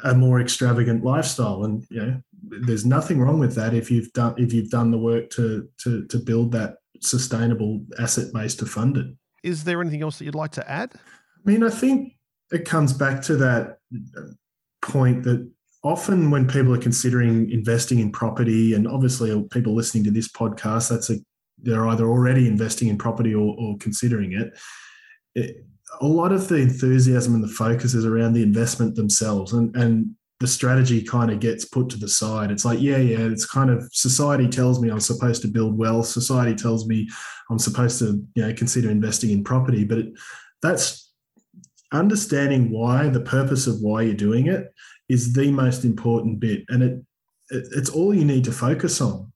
a 0.03 0.15
more 0.15 0.41
extravagant 0.41 1.05
lifestyle. 1.05 1.65
And 1.65 1.85
you 1.91 2.01
know 2.01 2.23
there's 2.43 2.85
nothing 2.85 3.21
wrong 3.21 3.39
with 3.39 3.55
that 3.55 3.75
if 3.75 3.91
you've 3.91 4.13
done 4.13 4.35
if 4.37 4.53
you've 4.53 4.71
done 4.71 4.91
the 4.91 4.99
work 4.99 5.31
to 5.31 5.69
to 5.83 6.07
to 6.07 6.19
build 6.19 6.53
that 6.53 6.77
sustainable 7.01 7.85
asset 7.99 8.33
base 8.33 8.55
to 8.57 8.67
fund 8.67 8.97
it. 8.97 9.07
Is 9.43 9.65
there 9.65 9.81
anything 9.81 10.03
else 10.03 10.19
that 10.19 10.25
you'd 10.25 10.35
like 10.35 10.53
to 10.53 10.71
add? 10.71 10.93
I 10.95 11.51
mean 11.51 11.63
i 11.63 11.69
think 11.69 12.15
it 12.51 12.65
comes 12.65 12.93
back 12.93 13.21
to 13.23 13.37
that 13.37 13.79
point 14.83 15.25
that 15.25 15.51
often 15.83 16.31
when 16.31 16.47
people 16.47 16.75
are 16.75 16.81
considering 16.81 17.51
investing 17.51 17.99
in 17.99 18.11
property 18.11 18.75
and 18.75 18.89
obviously 18.89 19.43
people 19.51 19.75
listening 19.75 20.05
to 20.05 20.11
this 20.11 20.29
podcast 20.29 20.89
that's 20.89 21.11
a 21.11 21.17
they're 21.59 21.87
either 21.89 22.07
already 22.07 22.47
investing 22.47 22.89
in 22.89 22.99
property 22.99 23.35
or, 23.35 23.55
or 23.59 23.77
considering 23.79 24.33
it, 24.33 24.59
it 25.35 25.65
a 26.01 26.07
lot 26.07 26.33
of 26.33 26.49
the 26.49 26.57
enthusiasm 26.57 27.35
and 27.35 27.45
the 27.45 27.49
focus 27.49 27.95
is 27.95 28.05
around 28.05 28.33
the 28.33 28.43
investment 28.43 28.95
themselves 28.95 29.53
and 29.53 29.75
and 29.77 30.15
the 30.41 30.47
strategy 30.49 31.03
kind 31.03 31.31
of 31.31 31.41
gets 31.41 31.65
put 31.65 31.89
to 31.89 31.97
the 31.97 32.09
side. 32.09 32.51
It's 32.51 32.65
like, 32.65 32.81
yeah, 32.81 32.99
yeah, 32.99 33.21
it's 33.21 33.47
kind 33.47 33.71
of 33.71 33.89
society 33.93 34.49
tells 34.49 34.81
me 34.81 34.91
I'm 34.91 35.01
supposed 35.01 35.43
to 35.43 35.49
build 35.49 35.79
wealth. 35.79 36.07
Society 36.07 36.55
tells 36.55 36.87
me 36.87 37.09
I'm 37.51 37.59
supposed 37.59 37.99
to, 38.01 38.23
you 38.35 38.43
know, 38.43 38.53
consider 38.53 38.91
investing 38.91 39.31
in 39.31 39.45
property. 39.45 39.85
But 39.85 39.99
it, 39.99 40.13
that's 40.61 41.13
understanding 41.93 42.71
why, 42.71 43.09
the 43.09 43.21
purpose 43.21 43.67
of 43.67 43.81
why 43.81 44.03
you're 44.03 44.15
doing 44.15 44.49
it 44.49 44.73
is 45.09 45.33
the 45.33 45.51
most 45.51 45.85
important 45.85 46.41
bit. 46.41 46.65
And 46.69 46.83
it, 46.83 46.93
it 47.51 47.69
it's 47.73 47.91
all 47.91 48.13
you 48.13 48.25
need 48.25 48.45
to 48.45 48.53
focus 48.53 49.01
on. 49.01 49.33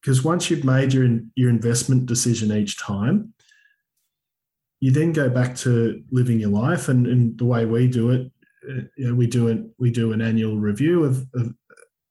Because 0.00 0.22
once 0.22 0.48
you've 0.48 0.64
made 0.64 0.92
your, 0.94 1.20
your 1.34 1.50
investment 1.50 2.06
decision 2.06 2.52
each 2.52 2.78
time, 2.78 3.34
you 4.80 4.90
then 4.90 5.12
go 5.12 5.28
back 5.28 5.54
to 5.54 6.02
living 6.10 6.40
your 6.40 6.50
life 6.50 6.88
and, 6.88 7.06
and 7.06 7.38
the 7.38 7.44
way 7.44 7.66
we 7.66 7.86
do 7.86 8.10
it 8.10 8.30
uh, 8.68 8.82
you 8.96 9.08
know, 9.08 9.14
we 9.14 9.26
do 9.26 9.48
it 9.48 9.58
we 9.78 9.90
do 9.90 10.12
an 10.12 10.20
annual 10.20 10.58
review 10.58 11.04
of, 11.04 11.26
of 11.34 11.54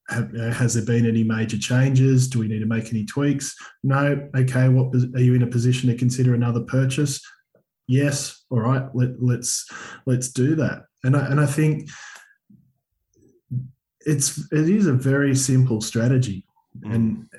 have, 0.10 0.34
uh, 0.36 0.52
has 0.52 0.74
there 0.74 0.86
been 0.86 1.08
any 1.08 1.24
major 1.24 1.58
changes? 1.58 2.28
Do 2.28 2.40
we 2.40 2.48
need 2.48 2.60
to 2.60 2.66
make 2.66 2.92
any 2.92 3.06
tweaks? 3.06 3.56
No. 3.84 4.28
Okay. 4.36 4.68
What 4.68 4.94
are 5.16 5.22
you 5.22 5.36
in 5.36 5.44
a 5.44 5.48
position 5.48 5.90
to 5.90 5.96
consider 5.96 6.34
another 6.34 6.62
purchase? 6.62 7.22
Yes. 7.88 8.44
All 8.50 8.60
right. 8.60 8.84
Let, 8.94 9.22
let's 9.22 9.68
let's 10.06 10.30
do 10.30 10.56
that. 10.56 10.84
And 11.04 11.16
I, 11.16 11.28
and 11.28 11.40
I 11.40 11.46
think 11.46 11.90
it's 14.02 14.52
it 14.52 14.70
is 14.70 14.88
a 14.88 14.94
very 14.94 15.36
simple 15.36 15.82
strategy. 15.82 16.46
Mm. 16.86 16.96
and 16.96 17.30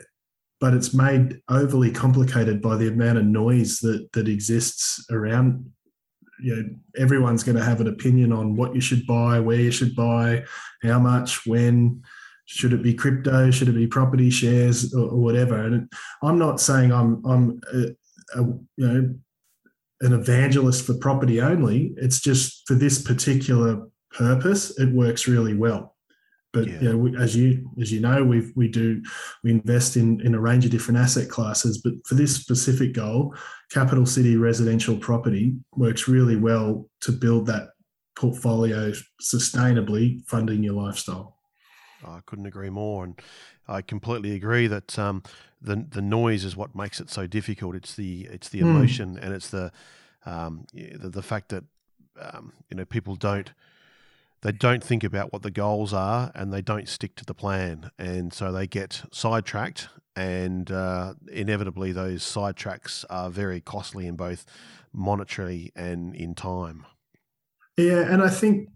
but 0.60 0.74
it's 0.74 0.94
made 0.94 1.40
overly 1.48 1.90
complicated 1.90 2.60
by 2.60 2.76
the 2.76 2.88
amount 2.88 3.18
of 3.18 3.24
noise 3.24 3.78
that 3.80 4.08
that 4.12 4.28
exists 4.28 5.04
around 5.10 5.70
you 6.42 6.56
know 6.56 6.64
everyone's 6.96 7.42
going 7.42 7.56
to 7.56 7.64
have 7.64 7.80
an 7.80 7.88
opinion 7.88 8.32
on 8.32 8.56
what 8.56 8.74
you 8.74 8.80
should 8.80 9.06
buy 9.06 9.38
where 9.38 9.60
you 9.60 9.70
should 9.70 9.94
buy 9.94 10.42
how 10.82 10.98
much 10.98 11.46
when 11.46 12.02
should 12.50 12.72
it 12.72 12.82
be 12.82 12.94
crypto? 12.94 13.52
Should 13.52 13.68
it 13.68 13.76
be 13.76 13.86
property 13.86 14.28
shares 14.28 14.92
or, 14.92 15.10
or 15.10 15.18
whatever? 15.18 15.56
And 15.56 15.88
I'm 16.20 16.36
not 16.36 16.60
saying 16.60 16.92
I'm 16.92 17.24
I'm 17.24 17.60
a, 17.72 17.78
a, 18.34 18.42
you 18.42 18.88
know 18.88 19.14
an 20.00 20.12
evangelist 20.12 20.84
for 20.84 20.94
property 20.94 21.40
only. 21.40 21.94
It's 21.96 22.20
just 22.20 22.66
for 22.66 22.74
this 22.74 23.00
particular 23.00 23.86
purpose, 24.10 24.76
it 24.80 24.88
works 24.88 25.28
really 25.28 25.54
well. 25.54 25.94
But 26.52 26.66
yeah. 26.66 26.80
you 26.80 26.88
know, 26.88 26.96
we, 26.96 27.16
as 27.16 27.36
you 27.36 27.70
as 27.80 27.92
you 27.92 28.00
know, 28.00 28.24
we 28.24 28.50
we 28.56 28.68
do 28.68 29.02
we 29.44 29.50
invest 29.50 29.96
in 29.96 30.20
in 30.22 30.34
a 30.34 30.40
range 30.40 30.64
of 30.64 30.70
different 30.70 30.98
asset 30.98 31.28
classes. 31.28 31.78
But 31.78 31.94
for 32.06 32.14
this 32.14 32.34
specific 32.34 32.92
goal, 32.92 33.34
capital 33.70 34.06
city 34.06 34.36
residential 34.36 34.96
property 34.96 35.54
works 35.76 36.08
really 36.08 36.36
well 36.36 36.88
to 37.02 37.12
build 37.12 37.46
that 37.46 37.70
portfolio 38.16 38.92
sustainably, 39.22 40.26
funding 40.26 40.62
your 40.62 40.74
lifestyle. 40.74 41.36
I 42.04 42.20
couldn't 42.26 42.46
agree 42.46 42.70
more, 42.70 43.04
and 43.04 43.20
I 43.68 43.82
completely 43.82 44.34
agree 44.34 44.66
that 44.66 44.98
um, 44.98 45.22
the 45.60 45.86
the 45.88 46.02
noise 46.02 46.44
is 46.44 46.56
what 46.56 46.74
makes 46.74 47.00
it 47.00 47.10
so 47.10 47.26
difficult. 47.26 47.74
It's 47.74 47.94
the 47.94 48.26
it's 48.30 48.48
the 48.48 48.60
hmm. 48.60 48.70
emotion, 48.70 49.16
mm. 49.16 49.24
and 49.24 49.34
it's 49.34 49.50
the, 49.50 49.70
um, 50.26 50.66
the 50.72 51.08
the 51.08 51.22
fact 51.22 51.50
that 51.50 51.64
um, 52.20 52.52
you 52.70 52.76
know 52.76 52.84
people 52.84 53.16
don't 53.16 53.52
they 54.42 54.52
don't 54.52 54.82
think 54.82 55.04
about 55.04 55.32
what 55.32 55.42
the 55.42 55.50
goals 55.50 55.92
are 55.92 56.32
and 56.34 56.52
they 56.52 56.62
don't 56.62 56.88
stick 56.88 57.14
to 57.16 57.24
the 57.24 57.34
plan. 57.34 57.90
And 57.98 58.32
so 58.32 58.52
they 58.52 58.66
get 58.66 59.02
sidetracked, 59.12 59.88
and 60.16 60.70
uh, 60.70 61.14
inevitably, 61.32 61.92
those 61.92 62.22
sidetracks 62.22 63.04
are 63.08 63.30
very 63.30 63.60
costly 63.60 64.06
in 64.06 64.16
both 64.16 64.44
monetary 64.92 65.72
and 65.76 66.14
in 66.14 66.34
time. 66.34 66.84
Yeah, 67.76 68.12
and 68.12 68.22
I 68.22 68.28
think 68.28 68.68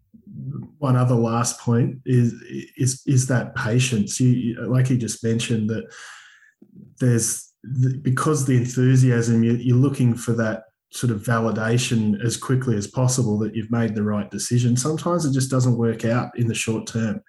one 0.78 0.96
other 0.96 1.14
last 1.14 1.60
point 1.60 1.98
is 2.06 2.32
is 2.76 3.02
is 3.06 3.26
that 3.28 3.54
patience. 3.54 4.20
You 4.20 4.66
like 4.68 4.90
you 4.90 4.96
just 4.96 5.24
mentioned 5.24 5.68
that 5.70 5.84
there's 7.00 7.52
because 8.02 8.46
the 8.46 8.56
enthusiasm 8.56 9.42
you're 9.42 9.76
looking 9.76 10.14
for 10.14 10.32
that 10.32 10.64
sort 10.94 11.10
of 11.10 11.22
validation 11.22 12.24
as 12.24 12.36
quickly 12.36 12.76
as 12.76 12.86
possible 12.86 13.36
that 13.38 13.54
you've 13.54 13.70
made 13.70 13.94
the 13.94 14.02
right 14.02 14.30
decision. 14.30 14.76
Sometimes 14.76 15.24
it 15.24 15.32
just 15.32 15.50
doesn't 15.50 15.76
work 15.76 16.04
out 16.04 16.30
in 16.38 16.46
the 16.46 16.54
short 16.54 16.86
term. 16.86 17.20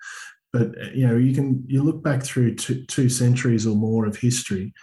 But 0.53 0.95
you 0.95 1.05
know, 1.05 1.17
you 1.17 1.33
can 1.33 1.63
you 1.67 1.83
look 1.83 2.03
back 2.03 2.23
through 2.23 2.55
two, 2.55 2.85
two 2.85 3.09
centuries 3.09 3.67
or 3.67 3.75
more 3.75 4.05
of 4.05 4.17
history, 4.17 4.73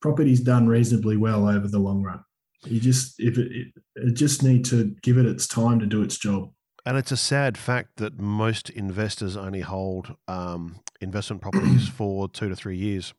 property's 0.00 0.40
done 0.40 0.66
reasonably 0.66 1.16
well 1.16 1.48
over 1.48 1.68
the 1.68 1.78
long 1.78 2.02
run. 2.02 2.24
You 2.64 2.80
just 2.80 3.14
if 3.18 3.38
it, 3.38 3.52
it, 3.52 3.68
it 3.94 4.14
just 4.14 4.42
need 4.42 4.64
to 4.66 4.96
give 5.02 5.18
it 5.18 5.26
its 5.26 5.46
time 5.46 5.78
to 5.78 5.86
do 5.86 6.02
its 6.02 6.18
job. 6.18 6.50
And 6.86 6.96
it's 6.96 7.12
a 7.12 7.16
sad 7.16 7.58
fact 7.58 7.98
that 7.98 8.18
most 8.18 8.70
investors 8.70 9.36
only 9.36 9.60
hold 9.60 10.16
um, 10.26 10.80
investment 11.00 11.42
properties 11.42 11.88
for 11.96 12.28
two 12.28 12.48
to 12.48 12.56
three 12.56 12.78
years. 12.78 13.12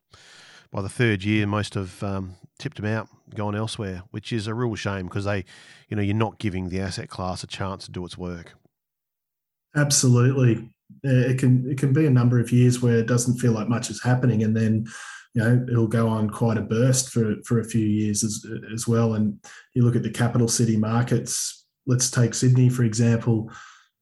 By 0.71 0.81
the 0.81 0.89
third 0.89 1.23
year, 1.23 1.45
most 1.45 1.73
have 1.73 2.01
um, 2.01 2.35
tipped 2.57 2.77
them 2.77 2.85
out, 2.85 3.09
gone 3.35 3.55
elsewhere, 3.55 4.03
which 4.11 4.31
is 4.31 4.47
a 4.47 4.53
real 4.53 4.75
shame 4.75 5.05
because 5.07 5.25
they, 5.25 5.43
you 5.89 5.97
know, 5.97 6.01
you're 6.01 6.15
not 6.15 6.39
giving 6.39 6.69
the 6.69 6.79
asset 6.79 7.09
class 7.09 7.43
a 7.43 7.47
chance 7.47 7.85
to 7.85 7.91
do 7.91 8.05
its 8.05 8.17
work. 8.17 8.53
Absolutely, 9.75 10.69
it 11.03 11.39
can 11.39 11.69
it 11.69 11.77
can 11.77 11.93
be 11.93 12.05
a 12.05 12.09
number 12.09 12.39
of 12.39 12.51
years 12.51 12.81
where 12.81 12.97
it 12.97 13.07
doesn't 13.07 13.37
feel 13.37 13.51
like 13.51 13.67
much 13.67 13.89
is 13.89 14.01
happening, 14.03 14.43
and 14.43 14.55
then 14.55 14.85
you 15.33 15.41
know 15.41 15.65
it'll 15.69 15.87
go 15.87 16.07
on 16.07 16.29
quite 16.29 16.57
a 16.57 16.61
burst 16.61 17.09
for 17.09 17.35
for 17.45 17.59
a 17.59 17.65
few 17.65 17.85
years 17.85 18.23
as 18.23 18.45
as 18.73 18.87
well. 18.87 19.15
And 19.15 19.39
you 19.73 19.83
look 19.83 19.95
at 19.95 20.03
the 20.03 20.09
capital 20.09 20.47
city 20.47 20.77
markets. 20.77 21.65
Let's 21.87 22.11
take 22.11 22.33
Sydney 22.33 22.69
for 22.69 22.83
example. 22.83 23.51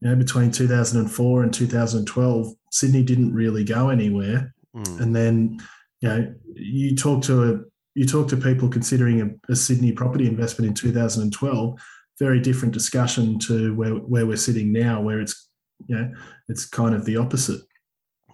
You 0.01 0.09
know, 0.09 0.15
between 0.15 0.49
2004 0.51 1.43
and 1.43 1.53
2012, 1.53 2.53
Sydney 2.71 3.03
didn't 3.03 3.33
really 3.33 3.63
go 3.63 3.89
anywhere, 3.89 4.53
mm. 4.75 4.99
and 5.01 5.15
then 5.15 5.59
you 6.01 6.09
know 6.09 6.33
you 6.53 6.95
talk 6.95 7.23
to 7.23 7.43
a 7.43 7.59
you 7.95 8.05
talk 8.05 8.27
to 8.29 8.37
people 8.37 8.69
considering 8.69 9.21
a, 9.21 9.51
a, 9.51 9.55
Sydney 9.55 9.91
property 9.91 10.27
investment 10.27 10.69
in 10.69 10.73
2012, 10.73 11.79
very 12.17 12.39
different 12.39 12.73
discussion 12.73 13.39
to 13.39 13.75
where, 13.75 13.91
where 13.91 14.25
we're 14.25 14.37
sitting 14.37 14.71
now, 14.71 15.01
where 15.01 15.19
it's 15.19 15.49
you 15.87 15.95
know 15.95 16.11
it's 16.47 16.65
kind 16.65 16.95
of 16.95 17.05
the 17.05 17.17
opposite. 17.17 17.61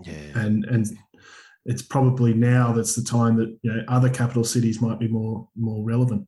Yeah. 0.04 0.13
And 0.36 0.65
and 0.65 0.86
it's 1.65 1.82
probably 1.82 2.34
now 2.34 2.73
that's 2.73 2.95
the 2.95 3.04
time 3.04 3.38
that 3.38 3.58
you 3.62 3.73
know 3.73 3.84
other 3.88 4.10
capital 4.10 4.43
cities 4.43 4.82
might 4.82 4.99
be 4.99 5.08
more 5.08 5.47
more 5.56 5.84
relevant. 5.84 6.28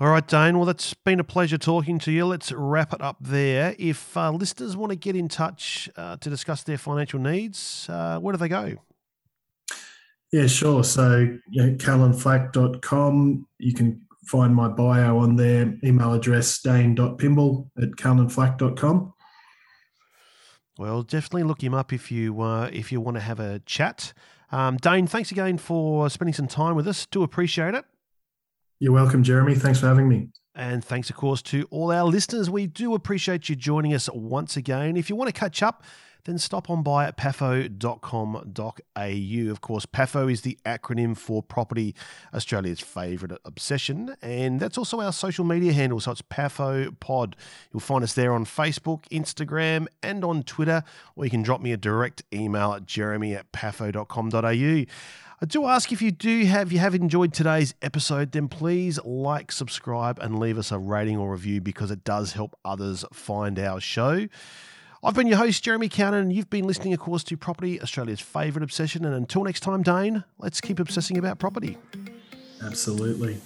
All 0.00 0.08
right, 0.08 0.26
Dane. 0.26 0.56
Well, 0.56 0.66
that's 0.66 0.94
been 0.94 1.20
a 1.20 1.24
pleasure 1.24 1.58
talking 1.58 1.98
to 2.00 2.10
you. 2.10 2.26
Let's 2.26 2.50
wrap 2.50 2.92
it 2.92 3.00
up 3.00 3.18
there. 3.20 3.76
If 3.78 4.16
uh, 4.16 4.32
listeners 4.32 4.76
want 4.76 4.90
to 4.90 4.96
get 4.96 5.14
in 5.14 5.28
touch 5.28 5.88
uh, 5.96 6.16
to 6.16 6.30
discuss 6.30 6.64
their 6.64 6.78
financial 6.78 7.20
needs, 7.20 7.88
uh, 7.88 8.18
where 8.18 8.32
do 8.32 8.38
they 8.38 8.48
go? 8.48 8.78
Yeah, 10.32 10.46
sure. 10.46 10.82
So, 10.82 11.36
you 11.50 11.62
know, 11.62 11.74
cowanflack.com, 11.74 13.46
you 13.58 13.74
can 13.74 14.00
find 14.24 14.54
my 14.54 14.68
bio 14.68 15.18
on 15.18 15.36
there, 15.36 15.74
email 15.84 16.14
address 16.14 16.60
dane.pimble 16.62 17.70
at 17.80 17.90
cowanflack.com. 17.90 19.12
Well, 20.78 21.02
definitely 21.02 21.42
look 21.42 21.62
him 21.62 21.74
up 21.74 21.92
if 21.92 22.10
you 22.10 22.40
uh, 22.40 22.70
if 22.72 22.90
you 22.90 23.00
want 23.00 23.16
to 23.16 23.20
have 23.20 23.40
a 23.40 23.60
chat. 23.66 24.14
Um, 24.50 24.78
Dane, 24.78 25.06
thanks 25.06 25.30
again 25.30 25.58
for 25.58 26.08
spending 26.10 26.34
some 26.34 26.48
time 26.48 26.76
with 26.76 26.88
us. 26.88 27.06
Do 27.06 27.22
appreciate 27.22 27.74
it. 27.74 27.84
You're 28.80 28.92
welcome, 28.92 29.22
Jeremy. 29.22 29.54
Thanks 29.54 29.80
for 29.80 29.86
having 29.86 30.08
me. 30.08 30.28
And 30.54 30.84
thanks, 30.84 31.08
of 31.08 31.16
course, 31.16 31.40
to 31.42 31.66
all 31.70 31.90
our 31.90 32.04
listeners. 32.04 32.50
We 32.50 32.66
do 32.66 32.94
appreciate 32.94 33.48
you 33.48 33.56
joining 33.56 33.94
us 33.94 34.08
once 34.12 34.56
again. 34.56 34.96
If 34.96 35.08
you 35.08 35.16
want 35.16 35.28
to 35.28 35.38
catch 35.38 35.62
up, 35.62 35.82
then 36.24 36.38
stop 36.38 36.70
on 36.70 36.82
by 36.82 37.06
at 37.06 37.16
pafo.com.au. 37.16 38.42
Of 39.50 39.60
course, 39.60 39.86
PAFO 39.86 40.30
is 40.30 40.42
the 40.42 40.56
acronym 40.64 41.16
for 41.16 41.42
Property 41.42 41.94
Australia's 42.32 42.80
favourite 42.80 43.36
obsession, 43.44 44.14
and 44.22 44.60
that's 44.60 44.78
also 44.78 45.00
our 45.00 45.12
social 45.12 45.44
media 45.44 45.72
handle. 45.72 45.98
So 46.00 46.12
it's 46.12 46.22
PAFO 46.22 46.98
Pod. 47.00 47.34
You'll 47.72 47.80
find 47.80 48.04
us 48.04 48.14
there 48.14 48.32
on 48.32 48.44
Facebook, 48.44 49.08
Instagram, 49.08 49.86
and 50.02 50.24
on 50.24 50.44
Twitter, 50.44 50.84
or 51.16 51.24
you 51.24 51.30
can 51.30 51.42
drop 51.42 51.60
me 51.60 51.72
a 51.72 51.76
direct 51.76 52.22
email 52.32 52.72
at 52.74 52.86
jeremy 52.86 53.34
at 53.34 53.50
pafo.com.au. 53.52 54.84
I 55.42 55.44
do 55.44 55.66
ask 55.66 55.90
if 55.90 56.00
you 56.00 56.12
do 56.12 56.44
have 56.44 56.70
you 56.70 56.78
have 56.78 56.94
enjoyed 56.94 57.34
today's 57.34 57.74
episode, 57.82 58.30
then 58.30 58.46
please 58.46 59.02
like, 59.04 59.50
subscribe, 59.50 60.20
and 60.20 60.38
leave 60.38 60.56
us 60.56 60.70
a 60.70 60.78
rating 60.78 61.16
or 61.16 61.32
review 61.32 61.60
because 61.60 61.90
it 61.90 62.04
does 62.04 62.30
help 62.30 62.56
others 62.64 63.04
find 63.12 63.58
our 63.58 63.80
show. 63.80 64.28
I've 65.02 65.14
been 65.14 65.26
your 65.26 65.38
host, 65.38 65.64
Jeremy 65.64 65.88
Cowan, 65.88 66.14
and 66.14 66.32
you've 66.32 66.48
been 66.48 66.64
listening, 66.64 66.94
of 66.94 67.00
course, 67.00 67.24
to 67.24 67.36
Property, 67.36 67.82
Australia's 67.82 68.20
favourite 68.20 68.62
obsession. 68.62 69.04
And 69.04 69.16
until 69.16 69.42
next 69.42 69.64
time, 69.64 69.82
Dane, 69.82 70.22
let's 70.38 70.60
keep 70.60 70.78
obsessing 70.78 71.18
about 71.18 71.40
property. 71.40 71.76
Absolutely. 72.64 73.40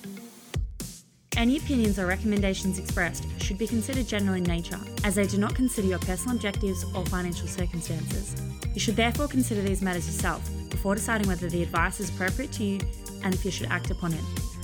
Any 1.38 1.56
opinions 1.56 1.98
or 1.98 2.04
recommendations 2.04 2.78
expressed 2.78 3.24
should 3.40 3.56
be 3.56 3.66
considered 3.66 4.06
general 4.06 4.35
in 4.35 4.44
nature, 4.44 4.78
as 5.02 5.14
they 5.14 5.26
do 5.26 5.38
not 5.38 5.54
consider 5.54 5.88
your 5.88 5.98
personal 6.00 6.37
objectives 6.37 6.85
or 6.94 7.06
financial 7.06 7.48
circumstances. 7.48 8.37
You 8.74 8.80
should 8.80 8.96
therefore 8.96 9.28
consider 9.28 9.62
these 9.62 9.80
matters 9.80 10.06
yourself 10.06 10.46
before 10.76 10.94
deciding 10.94 11.26
whether 11.26 11.48
the 11.48 11.62
advice 11.62 12.00
is 12.00 12.10
appropriate 12.10 12.52
to 12.52 12.62
you 12.62 12.78
and 13.24 13.34
if 13.34 13.44
you 13.46 13.50
should 13.50 13.66
act 13.68 13.90
upon 13.90 14.12
it. 14.12 14.20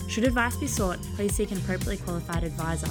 Should 0.09 0.25
advice 0.25 0.57
be 0.57 0.67
sought, 0.67 1.01
please 1.17 1.35
seek 1.35 1.51
an 1.51 1.57
appropriately 1.57 1.97
qualified 1.97 2.45
advisor. 2.45 2.91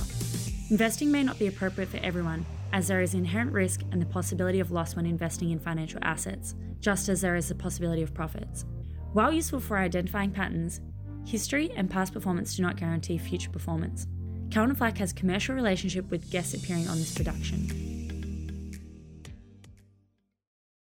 Investing 0.71 1.11
may 1.11 1.21
not 1.21 1.37
be 1.37 1.45
appropriate 1.45 1.89
for 1.89 1.97
everyone, 1.97 2.43
as 2.73 2.87
there 2.87 3.01
is 3.01 3.13
inherent 3.13 3.51
risk 3.51 3.81
and 3.91 4.01
the 4.01 4.07
possibility 4.07 4.59
of 4.59 4.71
loss 4.71 4.95
when 4.95 5.05
investing 5.05 5.51
in 5.51 5.59
financial 5.59 5.99
assets, 6.01 6.55
just 6.79 7.09
as 7.09 7.21
there 7.21 7.35
is 7.35 7.47
the 7.47 7.53
possibility 7.53 8.01
of 8.01 8.11
profits. 8.11 8.65
While 9.13 9.31
useful 9.31 9.59
for 9.59 9.77
identifying 9.77 10.31
patterns, 10.31 10.81
history 11.23 11.71
and 11.75 11.91
past 11.91 12.13
performance 12.13 12.55
do 12.55 12.63
not 12.63 12.77
guarantee 12.77 13.19
future 13.19 13.51
performance. 13.51 14.07
Cowan 14.49 14.73
Flack 14.73 14.97
has 14.97 15.11
a 15.11 15.15
commercial 15.15 15.53
relationship 15.53 16.09
with 16.09 16.31
guests 16.31 16.55
appearing 16.55 16.87
on 16.87 16.97
this 16.97 17.13
production. 17.13 17.90